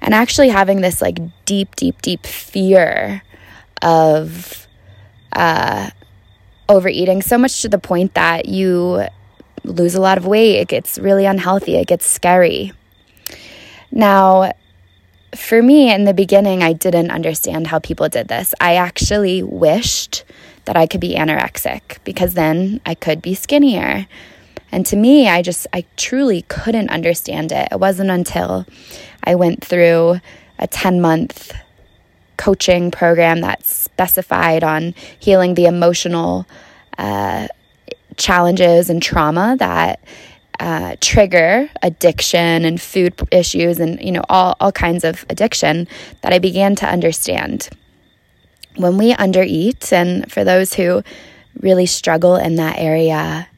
and 0.00 0.14
actually 0.14 0.50
having 0.50 0.82
this 0.82 1.00
like 1.00 1.18
deep, 1.44 1.74
deep, 1.76 2.00
deep 2.02 2.26
fear 2.26 3.22
of 3.80 4.66
uh, 5.32 5.90
overeating, 6.68 7.22
so 7.22 7.38
much 7.38 7.62
to 7.62 7.68
the 7.68 7.78
point 7.78 8.14
that 8.14 8.46
you 8.46 9.06
lose 9.64 9.94
a 9.94 10.00
lot 10.00 10.18
of 10.18 10.26
weight. 10.26 10.56
It 10.58 10.68
gets 10.68 10.98
really 10.98 11.24
unhealthy, 11.24 11.76
it 11.76 11.86
gets 11.86 12.06
scary. 12.06 12.72
Now, 13.90 14.52
for 15.34 15.62
me, 15.62 15.92
in 15.92 16.04
the 16.04 16.14
beginning, 16.14 16.62
I 16.62 16.74
didn't 16.74 17.10
understand 17.10 17.66
how 17.66 17.78
people 17.78 18.08
did 18.08 18.28
this. 18.28 18.54
I 18.60 18.74
actually 18.74 19.42
wished 19.42 20.24
that 20.64 20.76
I 20.76 20.86
could 20.86 21.00
be 21.00 21.14
anorexic 21.14 21.98
because 22.04 22.34
then 22.34 22.80
I 22.86 22.94
could 22.94 23.20
be 23.20 23.34
skinnier. 23.34 24.06
And 24.70 24.86
to 24.86 24.96
me, 24.96 25.28
I 25.28 25.42
just, 25.42 25.66
I 25.72 25.84
truly 25.96 26.42
couldn't 26.42 26.90
understand 26.90 27.52
it. 27.52 27.68
It 27.70 27.80
wasn't 27.80 28.10
until 28.10 28.66
I 29.24 29.34
went 29.34 29.64
through 29.64 30.20
a 30.58 30.66
10 30.66 31.00
month 31.00 31.52
coaching 32.36 32.90
program 32.90 33.40
that 33.40 33.64
specified 33.64 34.64
on 34.64 34.94
healing 35.18 35.54
the 35.54 35.66
emotional 35.66 36.46
uh, 36.98 37.46
challenges 38.16 38.90
and 38.90 39.02
trauma 39.02 39.56
that 39.58 40.00
uh, 40.60 40.96
trigger 41.00 41.68
addiction 41.82 42.64
and 42.64 42.80
food 42.80 43.14
issues 43.30 43.80
and 43.80 44.00
you 44.00 44.12
know 44.12 44.22
all, 44.28 44.56
all 44.60 44.72
kinds 44.72 45.02
of 45.02 45.24
addiction 45.28 45.88
that 46.20 46.32
i 46.32 46.38
began 46.38 46.76
to 46.76 46.86
understand 46.86 47.68
when 48.76 48.96
we 48.98 49.14
undereat, 49.14 49.92
and 49.92 50.30
for 50.30 50.44
those 50.44 50.74
who 50.74 51.02
really 51.60 51.86
struggle 51.86 52.36
in 52.36 52.56
that 52.56 52.78
area, 52.78 53.48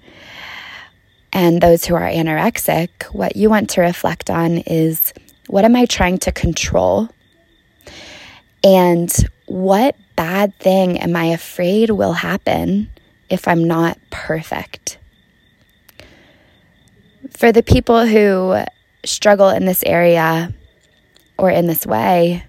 and 1.32 1.60
those 1.60 1.84
who 1.84 1.94
are 1.94 2.08
anorexic, 2.08 2.88
what 3.12 3.36
you 3.36 3.50
want 3.50 3.70
to 3.70 3.80
reflect 3.80 4.30
on 4.30 4.58
is 4.58 5.12
what 5.48 5.64
am 5.64 5.76
I 5.76 5.84
trying 5.86 6.18
to 6.18 6.32
control? 6.32 7.08
And 8.62 9.12
what 9.46 9.96
bad 10.16 10.58
thing 10.58 10.98
am 10.98 11.16
I 11.16 11.26
afraid 11.26 11.90
will 11.90 12.14
happen 12.14 12.88
if 13.28 13.46
I'm 13.46 13.64
not 13.64 13.98
perfect? 14.10 14.98
For 17.30 17.52
the 17.52 17.62
people 17.62 18.06
who 18.06 18.62
struggle 19.04 19.50
in 19.50 19.66
this 19.66 19.82
area 19.84 20.54
or 21.36 21.50
in 21.50 21.66
this 21.66 21.84
way, 21.84 22.44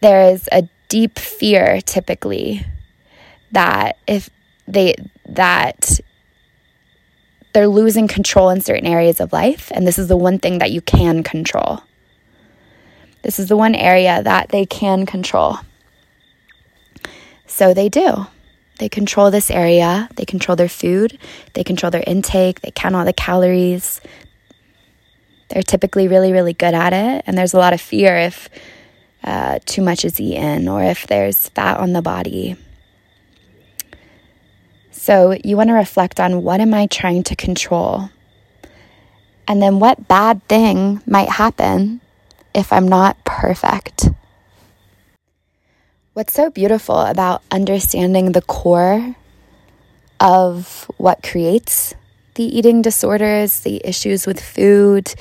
there 0.00 0.30
is 0.32 0.48
a 0.50 0.68
deep 0.88 1.18
fear 1.18 1.80
typically 1.80 2.64
that 3.52 3.96
if 4.06 4.30
they 4.66 4.94
that 5.28 6.00
they're 7.52 7.68
losing 7.68 8.08
control 8.08 8.50
in 8.50 8.60
certain 8.60 8.86
areas 8.86 9.20
of 9.20 9.32
life 9.32 9.70
and 9.74 9.86
this 9.86 9.98
is 9.98 10.08
the 10.08 10.16
one 10.16 10.38
thing 10.38 10.58
that 10.58 10.72
you 10.72 10.80
can 10.80 11.22
control. 11.22 11.82
This 13.22 13.38
is 13.38 13.48
the 13.48 13.56
one 13.56 13.74
area 13.74 14.22
that 14.22 14.50
they 14.50 14.66
can 14.66 15.06
control. 15.06 15.58
So 17.46 17.72
they 17.72 17.88
do. 17.88 18.26
They 18.78 18.88
control 18.88 19.30
this 19.30 19.50
area. 19.50 20.08
They 20.16 20.24
control 20.24 20.56
their 20.56 20.68
food. 20.68 21.18
They 21.54 21.62
control 21.62 21.90
their 21.90 22.04
intake. 22.06 22.60
They 22.60 22.72
count 22.72 22.96
all 22.96 23.04
the 23.04 23.12
calories. 23.12 24.00
They're 25.48 25.62
typically 25.62 26.08
really, 26.08 26.32
really 26.32 26.52
good 26.52 26.74
at 26.74 26.92
it. 26.92 27.24
And 27.26 27.38
there's 27.38 27.54
a 27.54 27.58
lot 27.58 27.72
of 27.72 27.80
fear 27.80 28.16
if 28.16 28.48
uh, 29.24 29.58
too 29.64 29.82
much 29.82 30.04
is 30.04 30.20
eaten 30.20 30.68
or 30.68 30.84
if 30.84 31.06
there's 31.06 31.48
fat 31.48 31.78
on 31.78 31.92
the 31.92 32.02
body. 32.02 32.56
So 34.90 35.36
you 35.42 35.56
want 35.56 35.68
to 35.68 35.74
reflect 35.74 36.20
on 36.20 36.42
what 36.42 36.60
am 36.60 36.72
I 36.72 36.86
trying 36.86 37.24
to 37.24 37.36
control? 37.36 38.10
And 39.48 39.60
then 39.60 39.78
what 39.78 40.08
bad 40.08 40.46
thing 40.48 41.02
might 41.06 41.28
happen 41.28 42.00
if 42.54 42.72
I'm 42.72 42.88
not 42.88 43.22
perfect? 43.24 44.08
What's 46.14 46.32
so 46.32 46.48
beautiful 46.48 47.00
about 47.00 47.42
understanding 47.50 48.32
the 48.32 48.42
core 48.42 49.16
of 50.20 50.90
what 50.96 51.22
creates 51.22 51.94
the 52.34 52.44
eating 52.44 52.82
disorders, 52.82 53.60
the 53.60 53.80
issues 53.84 54.26
with 54.26 54.40
food, 54.40 55.12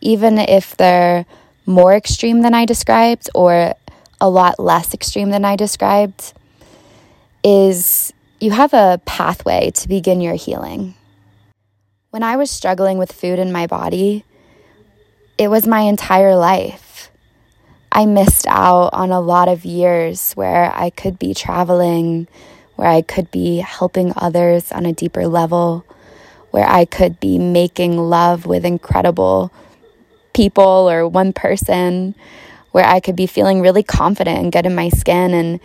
even 0.00 0.38
if 0.38 0.76
they're 0.76 1.24
more 1.70 1.94
extreme 1.94 2.42
than 2.42 2.54
I 2.54 2.64
described 2.66 3.30
or 3.34 3.74
a 4.20 4.28
lot 4.28 4.58
less 4.58 4.92
extreme 4.92 5.30
than 5.30 5.44
I 5.44 5.56
described, 5.56 6.34
is 7.42 8.12
you 8.38 8.50
have 8.50 8.74
a 8.74 9.00
pathway 9.06 9.70
to 9.70 9.88
begin 9.88 10.20
your 10.20 10.34
healing. 10.34 10.94
When 12.10 12.22
I 12.22 12.36
was 12.36 12.50
struggling 12.50 12.98
with 12.98 13.12
food 13.12 13.38
in 13.38 13.52
my 13.52 13.66
body, 13.66 14.24
it 15.38 15.48
was 15.48 15.66
my 15.66 15.80
entire 15.80 16.36
life. 16.36 17.10
I 17.92 18.06
missed 18.06 18.46
out 18.46 18.90
on 18.92 19.10
a 19.10 19.20
lot 19.20 19.48
of 19.48 19.64
years 19.64 20.32
where 20.32 20.72
I 20.74 20.90
could 20.90 21.18
be 21.18 21.34
traveling, 21.34 22.28
where 22.76 22.88
I 22.88 23.02
could 23.02 23.30
be 23.30 23.58
helping 23.58 24.12
others 24.16 24.70
on 24.70 24.86
a 24.86 24.92
deeper 24.92 25.26
level, 25.26 25.84
where 26.50 26.68
I 26.68 26.84
could 26.84 27.20
be 27.20 27.38
making 27.38 27.96
love 27.96 28.44
with 28.46 28.64
incredible 28.64 29.52
people 30.32 30.88
or 30.90 31.08
one 31.08 31.32
person, 31.32 32.14
where 32.72 32.84
I 32.84 33.00
could 33.00 33.16
be 33.16 33.26
feeling 33.26 33.60
really 33.60 33.82
confident 33.82 34.38
and 34.38 34.52
good 34.52 34.66
in 34.66 34.74
my 34.74 34.88
skin 34.88 35.34
and 35.34 35.60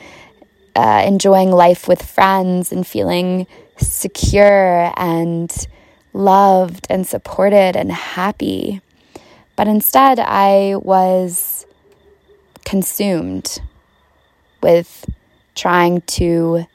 uh, 0.75 1.03
enjoying 1.05 1.51
life 1.51 1.87
with 1.87 2.01
friends 2.01 2.71
and 2.71 2.85
feeling 2.85 3.47
secure 3.77 4.91
and 4.97 5.67
loved 6.13 6.87
and 6.89 7.05
supported 7.05 7.75
and 7.75 7.91
happy. 7.91 8.81
But 9.55 9.67
instead, 9.67 10.19
I 10.19 10.75
was 10.75 11.65
consumed 12.65 13.61
with 14.61 15.05
trying 15.53 16.01
to 16.01 16.65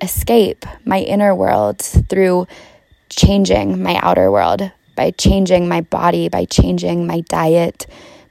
escape 0.00 0.64
my 0.84 1.00
inner 1.00 1.34
world 1.34 1.80
through 1.80 2.46
changing 3.10 3.82
my 3.82 3.98
outer 4.02 4.30
world, 4.30 4.70
by 5.00 5.10
changing 5.12 5.66
my 5.66 5.80
body, 5.80 6.28
by 6.28 6.44
changing 6.44 7.06
my 7.06 7.22
diet, 7.22 7.86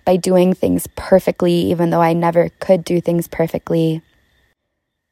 by 0.06 0.16
doing 0.16 0.54
things 0.54 0.86
perfectly, 0.96 1.72
even 1.72 1.90
though 1.90 2.00
I 2.00 2.14
never 2.14 2.50
could 2.60 2.84
do 2.84 3.02
things 3.02 3.28
perfectly. 3.28 4.04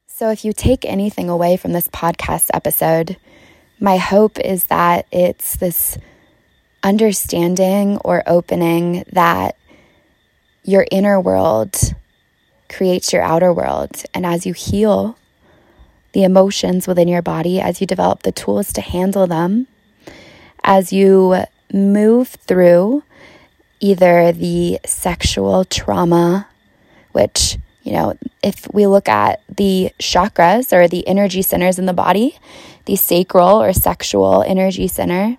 So, 0.06 0.30
if 0.30 0.44
you 0.44 0.52
take 0.52 0.84
anything 0.84 1.28
away 1.28 1.56
from 1.56 1.72
this 1.72 1.88
podcast 1.88 2.50
episode, 2.54 3.16
my 3.80 3.96
hope 3.96 4.38
is 4.38 4.66
that 4.66 5.06
it's 5.10 5.56
this 5.56 5.98
understanding 6.84 7.96
or 8.04 8.22
opening 8.24 9.02
that 9.10 9.56
your 10.62 10.86
inner 10.92 11.20
world 11.20 11.76
creates 12.68 13.12
your 13.12 13.22
outer 13.22 13.52
world. 13.52 14.04
And 14.14 14.24
as 14.24 14.46
you 14.46 14.52
heal 14.52 15.18
the 16.12 16.22
emotions 16.22 16.86
within 16.86 17.08
your 17.08 17.22
body, 17.22 17.60
as 17.60 17.80
you 17.80 17.86
develop 17.88 18.22
the 18.22 18.30
tools 18.30 18.72
to 18.74 18.80
handle 18.80 19.26
them, 19.26 19.66
as 20.62 20.92
you 20.92 21.44
move 21.72 22.28
through 22.28 23.02
either 23.80 24.32
the 24.32 24.78
sexual 24.84 25.64
trauma, 25.64 26.48
which 27.12 27.58
you 27.82 27.92
know, 27.92 28.18
if 28.42 28.68
we 28.74 28.86
look 28.86 29.08
at 29.08 29.40
the 29.48 29.90
chakras 29.98 30.74
or 30.74 30.88
the 30.88 31.06
energy 31.08 31.40
centers 31.40 31.78
in 31.78 31.86
the 31.86 31.94
body, 31.94 32.38
the 32.84 32.96
sacral 32.96 33.62
or 33.62 33.72
sexual 33.72 34.42
energy 34.42 34.88
center 34.88 35.38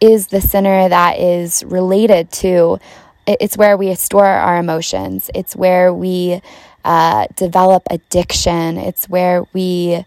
is 0.00 0.26
the 0.28 0.40
center 0.40 0.88
that 0.88 1.18
is 1.18 1.62
related 1.64 2.32
to 2.32 2.78
it's 3.26 3.56
where 3.56 3.76
we 3.76 3.94
store 3.94 4.26
our 4.26 4.58
emotions. 4.58 5.30
It's 5.34 5.56
where 5.56 5.94
we 5.94 6.42
uh, 6.84 7.26
develop 7.36 7.84
addiction. 7.90 8.76
It's 8.76 9.08
where 9.08 9.44
we 9.52 10.04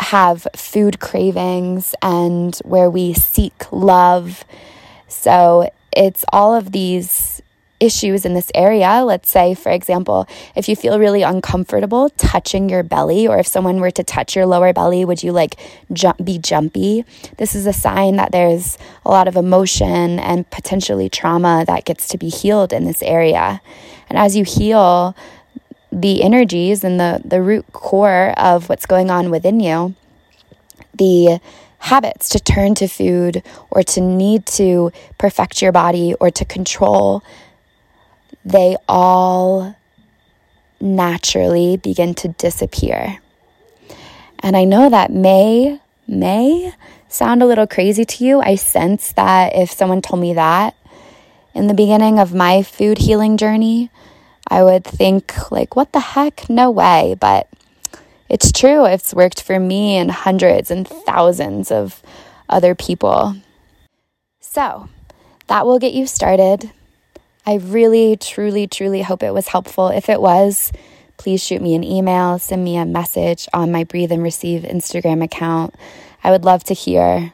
have 0.00 0.46
food 0.56 1.00
cravings 1.00 1.94
and 2.02 2.56
where 2.64 2.90
we 2.90 3.12
seek 3.14 3.70
love. 3.70 4.44
So 5.08 5.70
it's 5.92 6.24
all 6.32 6.54
of 6.54 6.72
these 6.72 7.42
issues 7.80 8.26
in 8.26 8.34
this 8.34 8.50
area. 8.54 9.02
Let's 9.04 9.30
say, 9.30 9.54
for 9.54 9.70
example, 9.72 10.28
if 10.54 10.68
you 10.68 10.76
feel 10.76 10.98
really 10.98 11.22
uncomfortable 11.22 12.10
touching 12.10 12.68
your 12.68 12.82
belly, 12.82 13.26
or 13.26 13.38
if 13.38 13.46
someone 13.46 13.80
were 13.80 13.90
to 13.90 14.04
touch 14.04 14.36
your 14.36 14.46
lower 14.46 14.72
belly, 14.72 15.04
would 15.04 15.22
you 15.22 15.32
like 15.32 15.58
jump, 15.92 16.22
be 16.22 16.38
jumpy? 16.38 17.04
This 17.38 17.54
is 17.54 17.66
a 17.66 17.72
sign 17.72 18.16
that 18.16 18.32
there's 18.32 18.76
a 19.04 19.10
lot 19.10 19.28
of 19.28 19.36
emotion 19.36 20.18
and 20.18 20.48
potentially 20.50 21.08
trauma 21.08 21.64
that 21.66 21.86
gets 21.86 22.06
to 22.08 22.18
be 22.18 22.28
healed 22.28 22.72
in 22.72 22.84
this 22.84 23.02
area. 23.02 23.62
And 24.08 24.18
as 24.18 24.36
you 24.36 24.44
heal 24.44 25.16
the 25.92 26.22
energies 26.22 26.84
and 26.84 27.00
the, 27.00 27.20
the 27.24 27.42
root 27.42 27.66
core 27.72 28.32
of 28.36 28.68
what's 28.68 28.86
going 28.86 29.10
on 29.10 29.30
within 29.30 29.60
you, 29.60 29.94
the 30.94 31.40
habits 31.78 32.28
to 32.28 32.38
turn 32.38 32.74
to 32.76 32.86
food 32.86 33.42
or 33.70 33.82
to 33.82 34.00
need 34.00 34.46
to 34.46 34.92
perfect 35.18 35.62
your 35.62 35.72
body 35.72 36.14
or 36.20 36.30
to 36.30 36.44
control 36.44 37.22
they 38.44 38.76
all 38.88 39.76
naturally 40.80 41.76
begin 41.76 42.14
to 42.14 42.28
disappear. 42.28 43.18
And 44.38 44.56
I 44.56 44.64
know 44.64 44.88
that 44.88 45.12
may 45.12 45.80
may 46.08 46.72
sound 47.08 47.42
a 47.42 47.46
little 47.46 47.66
crazy 47.66 48.04
to 48.04 48.24
you. 48.24 48.40
I 48.40 48.54
sense 48.54 49.12
that 49.12 49.54
if 49.54 49.70
someone 49.70 50.02
told 50.02 50.20
me 50.20 50.34
that 50.34 50.74
in 51.54 51.66
the 51.66 51.74
beginning 51.74 52.18
of 52.18 52.34
my 52.34 52.62
food 52.62 52.98
healing 52.98 53.36
journey, 53.36 53.90
I 54.50 54.64
would 54.64 54.84
think 54.84 55.50
like 55.50 55.76
what 55.76 55.92
the 55.92 56.00
heck? 56.00 56.50
No 56.50 56.70
way, 56.70 57.16
but 57.18 57.48
it's 58.28 58.52
true. 58.52 58.84
It's 58.84 59.14
worked 59.14 59.42
for 59.42 59.58
me 59.58 59.96
and 59.96 60.10
hundreds 60.10 60.70
and 60.70 60.86
thousands 60.86 61.70
of 61.70 62.02
other 62.48 62.74
people. 62.74 63.36
So, 64.40 64.88
that 65.46 65.66
will 65.66 65.78
get 65.78 65.94
you 65.94 66.06
started. 66.06 66.70
I 67.46 67.56
really, 67.56 68.16
truly, 68.16 68.66
truly 68.66 69.02
hope 69.02 69.22
it 69.22 69.32
was 69.32 69.48
helpful. 69.48 69.88
If 69.88 70.08
it 70.08 70.20
was, 70.20 70.72
please 71.16 71.42
shoot 71.42 71.62
me 71.62 71.74
an 71.74 71.84
email, 71.84 72.38
send 72.38 72.62
me 72.62 72.76
a 72.76 72.84
message 72.84 73.48
on 73.52 73.72
my 73.72 73.84
Breathe 73.84 74.12
and 74.12 74.22
Receive 74.22 74.62
Instagram 74.62 75.22
account. 75.22 75.74
I 76.22 76.30
would 76.30 76.44
love 76.44 76.64
to 76.64 76.74
hear. 76.74 77.32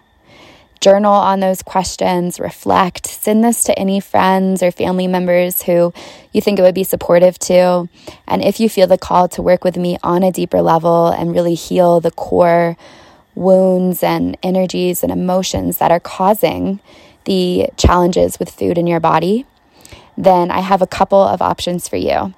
Journal 0.80 1.12
on 1.12 1.40
those 1.40 1.62
questions, 1.62 2.38
reflect, 2.38 3.06
send 3.06 3.42
this 3.42 3.64
to 3.64 3.78
any 3.78 3.98
friends 3.98 4.62
or 4.62 4.70
family 4.70 5.06
members 5.06 5.62
who 5.62 5.92
you 6.32 6.40
think 6.40 6.58
it 6.58 6.62
would 6.62 6.74
be 6.74 6.84
supportive 6.84 7.38
to. 7.40 7.88
And 8.28 8.44
if 8.44 8.60
you 8.60 8.68
feel 8.68 8.86
the 8.86 8.98
call 8.98 9.26
to 9.28 9.42
work 9.42 9.64
with 9.64 9.76
me 9.76 9.98
on 10.02 10.22
a 10.22 10.30
deeper 10.30 10.62
level 10.62 11.08
and 11.08 11.32
really 11.34 11.54
heal 11.54 12.00
the 12.00 12.10
core 12.10 12.76
wounds 13.34 14.02
and 14.02 14.36
energies 14.42 15.02
and 15.02 15.10
emotions 15.10 15.78
that 15.78 15.90
are 15.90 16.00
causing 16.00 16.80
the 17.24 17.68
challenges 17.76 18.38
with 18.38 18.50
food 18.50 18.78
in 18.78 18.86
your 18.86 19.00
body, 19.00 19.46
then 20.16 20.50
I 20.50 20.60
have 20.60 20.82
a 20.82 20.86
couple 20.86 21.20
of 21.20 21.42
options 21.42 21.88
for 21.88 21.96
you. 21.96 22.34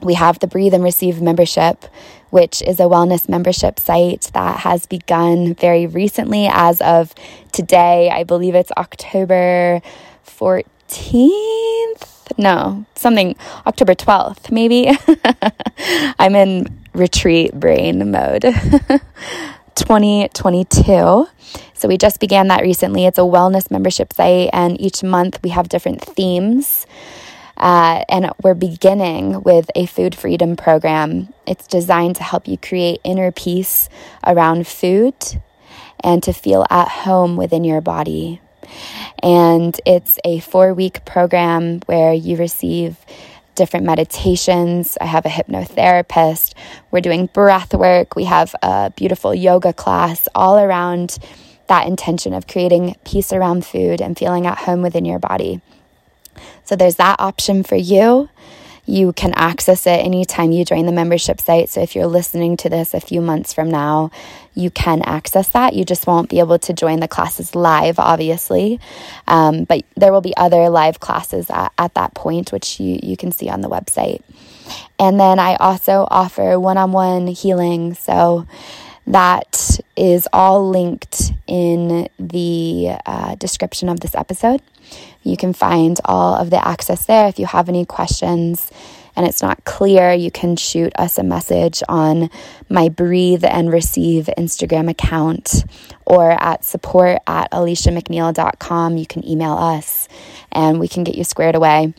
We 0.00 0.14
have 0.14 0.38
the 0.38 0.46
Breathe 0.46 0.74
and 0.74 0.84
Receive 0.84 1.20
membership, 1.20 1.84
which 2.30 2.62
is 2.62 2.78
a 2.80 2.84
wellness 2.84 3.28
membership 3.28 3.80
site 3.80 4.30
that 4.34 4.60
has 4.60 4.86
begun 4.86 5.54
very 5.54 5.86
recently 5.86 6.48
as 6.50 6.80
of 6.80 7.14
today. 7.52 8.10
I 8.10 8.24
believe 8.24 8.54
it's 8.54 8.70
October 8.76 9.80
14th. 10.26 12.14
No, 12.36 12.84
something 12.94 13.34
October 13.66 13.94
12th, 13.94 14.50
maybe. 14.50 14.90
I'm 16.18 16.34
in 16.36 16.78
retreat 16.92 17.54
brain 17.54 18.10
mode. 18.10 18.44
2022. 19.78 21.28
So 21.74 21.88
we 21.88 21.96
just 21.96 22.18
began 22.18 22.48
that 22.48 22.62
recently. 22.62 23.06
It's 23.06 23.18
a 23.18 23.22
wellness 23.22 23.70
membership 23.70 24.12
site, 24.12 24.50
and 24.52 24.80
each 24.80 25.02
month 25.04 25.38
we 25.42 25.50
have 25.50 25.68
different 25.68 26.02
themes. 26.02 26.86
Uh, 27.58 28.04
and 28.08 28.30
we're 28.42 28.54
beginning 28.54 29.42
with 29.42 29.70
a 29.74 29.86
food 29.86 30.14
freedom 30.14 30.56
program. 30.56 31.32
It's 31.46 31.66
designed 31.66 32.16
to 32.16 32.22
help 32.22 32.46
you 32.46 32.56
create 32.56 33.00
inner 33.04 33.32
peace 33.32 33.88
around 34.24 34.66
food 34.66 35.14
and 36.00 36.22
to 36.22 36.32
feel 36.32 36.64
at 36.70 36.88
home 36.88 37.36
within 37.36 37.64
your 37.64 37.80
body. 37.80 38.40
And 39.22 39.78
it's 39.84 40.18
a 40.24 40.38
four 40.40 40.72
week 40.72 41.04
program 41.04 41.80
where 41.86 42.12
you 42.12 42.36
receive 42.36 42.96
different 43.56 43.86
meditations. 43.86 44.96
I 45.00 45.06
have 45.06 45.26
a 45.26 45.30
hypnotherapist. 45.30 46.54
We're 46.92 47.00
doing 47.00 47.26
breath 47.26 47.74
work. 47.74 48.14
We 48.14 48.24
have 48.24 48.54
a 48.62 48.92
beautiful 48.94 49.34
yoga 49.34 49.72
class 49.72 50.28
all 50.32 50.58
around 50.58 51.18
that 51.66 51.88
intention 51.88 52.34
of 52.34 52.46
creating 52.46 52.94
peace 53.04 53.32
around 53.32 53.66
food 53.66 54.00
and 54.00 54.16
feeling 54.16 54.46
at 54.46 54.58
home 54.58 54.80
within 54.80 55.04
your 55.04 55.18
body. 55.18 55.60
So 56.68 56.76
there's 56.76 56.96
that 56.96 57.18
option 57.18 57.62
for 57.62 57.76
you. 57.76 58.28
You 58.84 59.14
can 59.14 59.32
access 59.32 59.86
it 59.86 60.04
anytime 60.04 60.52
you 60.52 60.66
join 60.66 60.84
the 60.84 60.92
membership 60.92 61.40
site. 61.40 61.70
So 61.70 61.80
if 61.80 61.94
you're 61.94 62.06
listening 62.06 62.58
to 62.58 62.68
this 62.68 62.92
a 62.92 63.00
few 63.00 63.22
months 63.22 63.54
from 63.54 63.70
now, 63.70 64.10
you 64.52 64.70
can 64.70 65.00
access 65.00 65.48
that. 65.48 65.72
You 65.72 65.86
just 65.86 66.06
won't 66.06 66.28
be 66.28 66.40
able 66.40 66.58
to 66.58 66.74
join 66.74 67.00
the 67.00 67.08
classes 67.08 67.54
live, 67.54 67.98
obviously. 67.98 68.80
Um, 69.26 69.64
but 69.64 69.82
there 69.96 70.12
will 70.12 70.20
be 70.20 70.36
other 70.36 70.68
live 70.68 71.00
classes 71.00 71.48
at, 71.48 71.72
at 71.78 71.94
that 71.94 72.12
point, 72.12 72.52
which 72.52 72.78
you, 72.78 73.00
you 73.02 73.16
can 73.16 73.32
see 73.32 73.48
on 73.48 73.62
the 73.62 73.70
website. 73.70 74.20
And 74.98 75.18
then 75.18 75.38
I 75.38 75.54
also 75.56 76.06
offer 76.10 76.60
one 76.60 76.76
on 76.76 76.92
one 76.92 77.28
healing. 77.28 77.94
So 77.94 78.46
that 79.06 79.80
is 79.96 80.28
all 80.34 80.68
linked 80.68 81.32
in 81.46 82.10
the 82.18 82.98
uh, 83.06 83.36
description 83.36 83.88
of 83.88 84.00
this 84.00 84.14
episode. 84.14 84.60
You 85.22 85.36
can 85.36 85.52
find 85.52 86.00
all 86.04 86.34
of 86.34 86.50
the 86.50 86.66
access 86.66 87.06
there. 87.06 87.28
If 87.28 87.38
you 87.38 87.46
have 87.46 87.68
any 87.68 87.84
questions 87.84 88.70
and 89.16 89.26
it's 89.26 89.42
not 89.42 89.64
clear, 89.64 90.12
you 90.12 90.30
can 90.30 90.56
shoot 90.56 90.92
us 90.96 91.18
a 91.18 91.22
message 91.22 91.82
on 91.88 92.30
my 92.68 92.88
Breathe 92.88 93.44
and 93.44 93.72
Receive 93.72 94.30
Instagram 94.38 94.88
account 94.88 95.64
or 96.06 96.30
at 96.30 96.64
support 96.64 97.18
at 97.26 97.50
aliciamcneil.com. 97.50 98.96
You 98.96 99.06
can 99.06 99.26
email 99.26 99.54
us 99.54 100.08
and 100.52 100.78
we 100.78 100.88
can 100.88 101.04
get 101.04 101.16
you 101.16 101.24
squared 101.24 101.56
away. 101.56 101.92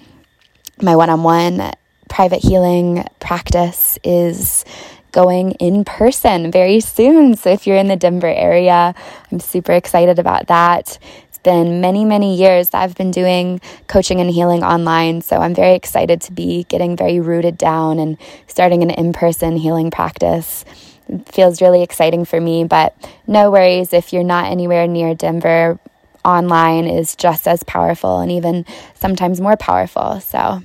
My 0.82 0.96
one 0.96 1.10
on 1.10 1.24
one 1.24 1.74
private 2.10 2.42
healing 2.42 3.06
practice 3.20 4.00
is 4.04 4.66
going 5.12 5.52
in 5.54 5.84
person 5.86 6.52
very 6.52 6.80
soon. 6.80 7.36
So 7.36 7.50
if 7.50 7.66
you're 7.66 7.78
in 7.78 7.88
the 7.88 7.96
Denver 7.96 8.28
area, 8.28 8.94
I'm 9.32 9.40
super 9.40 9.74
excited 9.74 10.20
about 10.20 10.48
that. 10.48 11.00
Been 11.44 11.80
many, 11.80 12.04
many 12.04 12.36
years 12.36 12.70
that 12.70 12.82
I've 12.82 12.96
been 12.96 13.12
doing 13.12 13.62
coaching 13.88 14.20
and 14.20 14.30
healing 14.30 14.64
online. 14.64 15.22
So 15.22 15.38
I'm 15.38 15.56
very 15.56 15.74
excited 15.76 16.22
to 16.22 16.34
be 16.34 16.66
getting 16.66 16.98
very 16.98 17.20
rooted 17.20 17.58
down 17.58 17.98
and 18.00 18.18
starting 18.48 18.84
an 18.84 18.90
in 18.90 19.14
person 19.14 19.56
healing 19.56 19.90
practice. 19.90 20.66
It 21.08 21.28
feels 21.30 21.62
really 21.62 21.82
exciting 21.82 22.26
for 22.26 22.40
me, 22.40 22.66
but 22.66 22.94
no 23.26 23.52
worries 23.52 23.94
if 23.94 24.12
you're 24.12 24.24
not 24.24 24.52
anywhere 24.52 24.86
near 24.88 25.16
Denver. 25.16 25.80
Online 26.26 26.86
is 26.86 27.16
just 27.16 27.48
as 27.48 27.64
powerful 27.64 28.20
and 28.20 28.32
even 28.32 28.66
sometimes 28.94 29.40
more 29.40 29.56
powerful. 29.56 30.20
So 30.20 30.62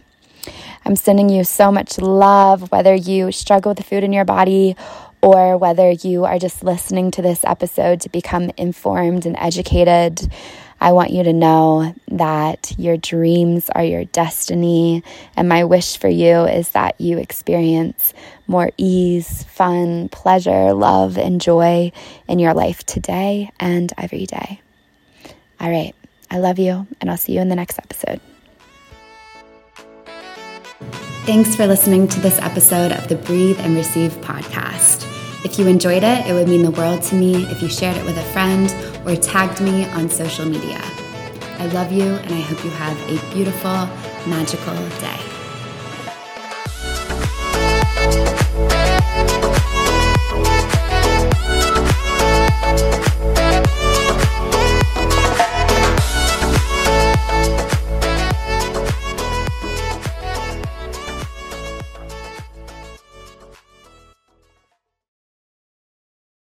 I'm 0.85 0.97
sending 0.97 1.29
you 1.29 1.45
so 1.45 1.73
much 1.73 1.99
love, 1.99 2.71
whether 2.73 2.95
you 2.95 3.33
struggle 3.33 3.71
with 3.71 3.79
the 3.79 3.85
food 3.85 4.05
in 4.05 4.13
your 4.13 4.25
body 4.25 4.77
or 5.23 5.57
whether 5.57 5.91
you 5.91 6.25
are 6.27 6.39
just 6.39 6.63
listening 6.63 7.11
to 7.13 7.23
this 7.23 7.45
episode 7.45 8.01
to 8.03 8.11
become 8.11 8.51
informed 8.59 9.25
and 9.25 9.37
educated. 9.39 10.31
I 10.85 10.93
want 10.93 11.13
you 11.13 11.23
to 11.23 11.33
know 11.33 11.95
that 12.09 12.75
your 12.77 12.99
dreams 12.99 13.71
are 13.71 13.83
your 13.83 14.05
destiny. 14.05 15.03
And 15.35 15.49
my 15.49 15.65
wish 15.65 15.97
for 15.97 16.09
you 16.09 16.45
is 16.45 16.73
that 16.73 17.01
you 17.01 17.17
experience 17.17 18.13
more 18.47 18.71
ease, 18.77 19.45
fun, 19.45 20.11
pleasure, 20.11 20.75
love, 20.75 21.17
and 21.17 21.41
joy 21.41 21.91
in 22.29 22.39
your 22.39 22.53
life 22.53 22.85
today 22.85 23.51
and 23.59 23.95
every 23.97 24.27
day. 24.27 24.61
All 25.59 25.71
right. 25.71 25.95
I 26.31 26.41
love 26.41 26.59
you, 26.59 26.87
and 27.01 27.11
I'll 27.11 27.17
see 27.17 27.33
you 27.33 27.41
in 27.41 27.49
the 27.49 27.57
next 27.57 27.79
episode. 27.79 28.21
Thanks 31.25 31.57
for 31.57 31.67
listening 31.67 32.09
to 32.09 32.21
this 32.21 32.39
episode 32.41 32.93
of 32.93 33.09
the 33.09 33.17
Breathe 33.17 33.59
and 33.61 33.75
Receive 33.75 34.13
podcast. 34.17 35.11
If 35.47 35.59
you 35.59 35.67
enjoyed 35.67 36.03
it, 36.03 36.27
it 36.27 36.35
would 36.35 36.49
mean 36.49 36.63
the 36.63 36.73
world 36.73 37.03
to 37.05 37.15
me 37.15 37.45
if 37.47 37.63
you 37.63 37.71
shared 37.71 37.97
it 37.97 38.05
with 38.05 38.19
a 38.19 38.25
friend 38.35 38.69
or 39.07 39.17
tagged 39.17 39.61
me 39.61 39.85
on 39.91 40.09
social 40.09 40.47
media. 40.47 40.81
I 41.59 41.67
love 41.73 41.93
you 41.93 42.05
and 42.05 42.35
I 42.35 42.41
hope 42.41 42.65
you 42.65 42.71
have 42.71 42.99
a 43.09 43.35
beautiful, 43.35 43.89
magical 44.27 44.75
day. 45.01 45.34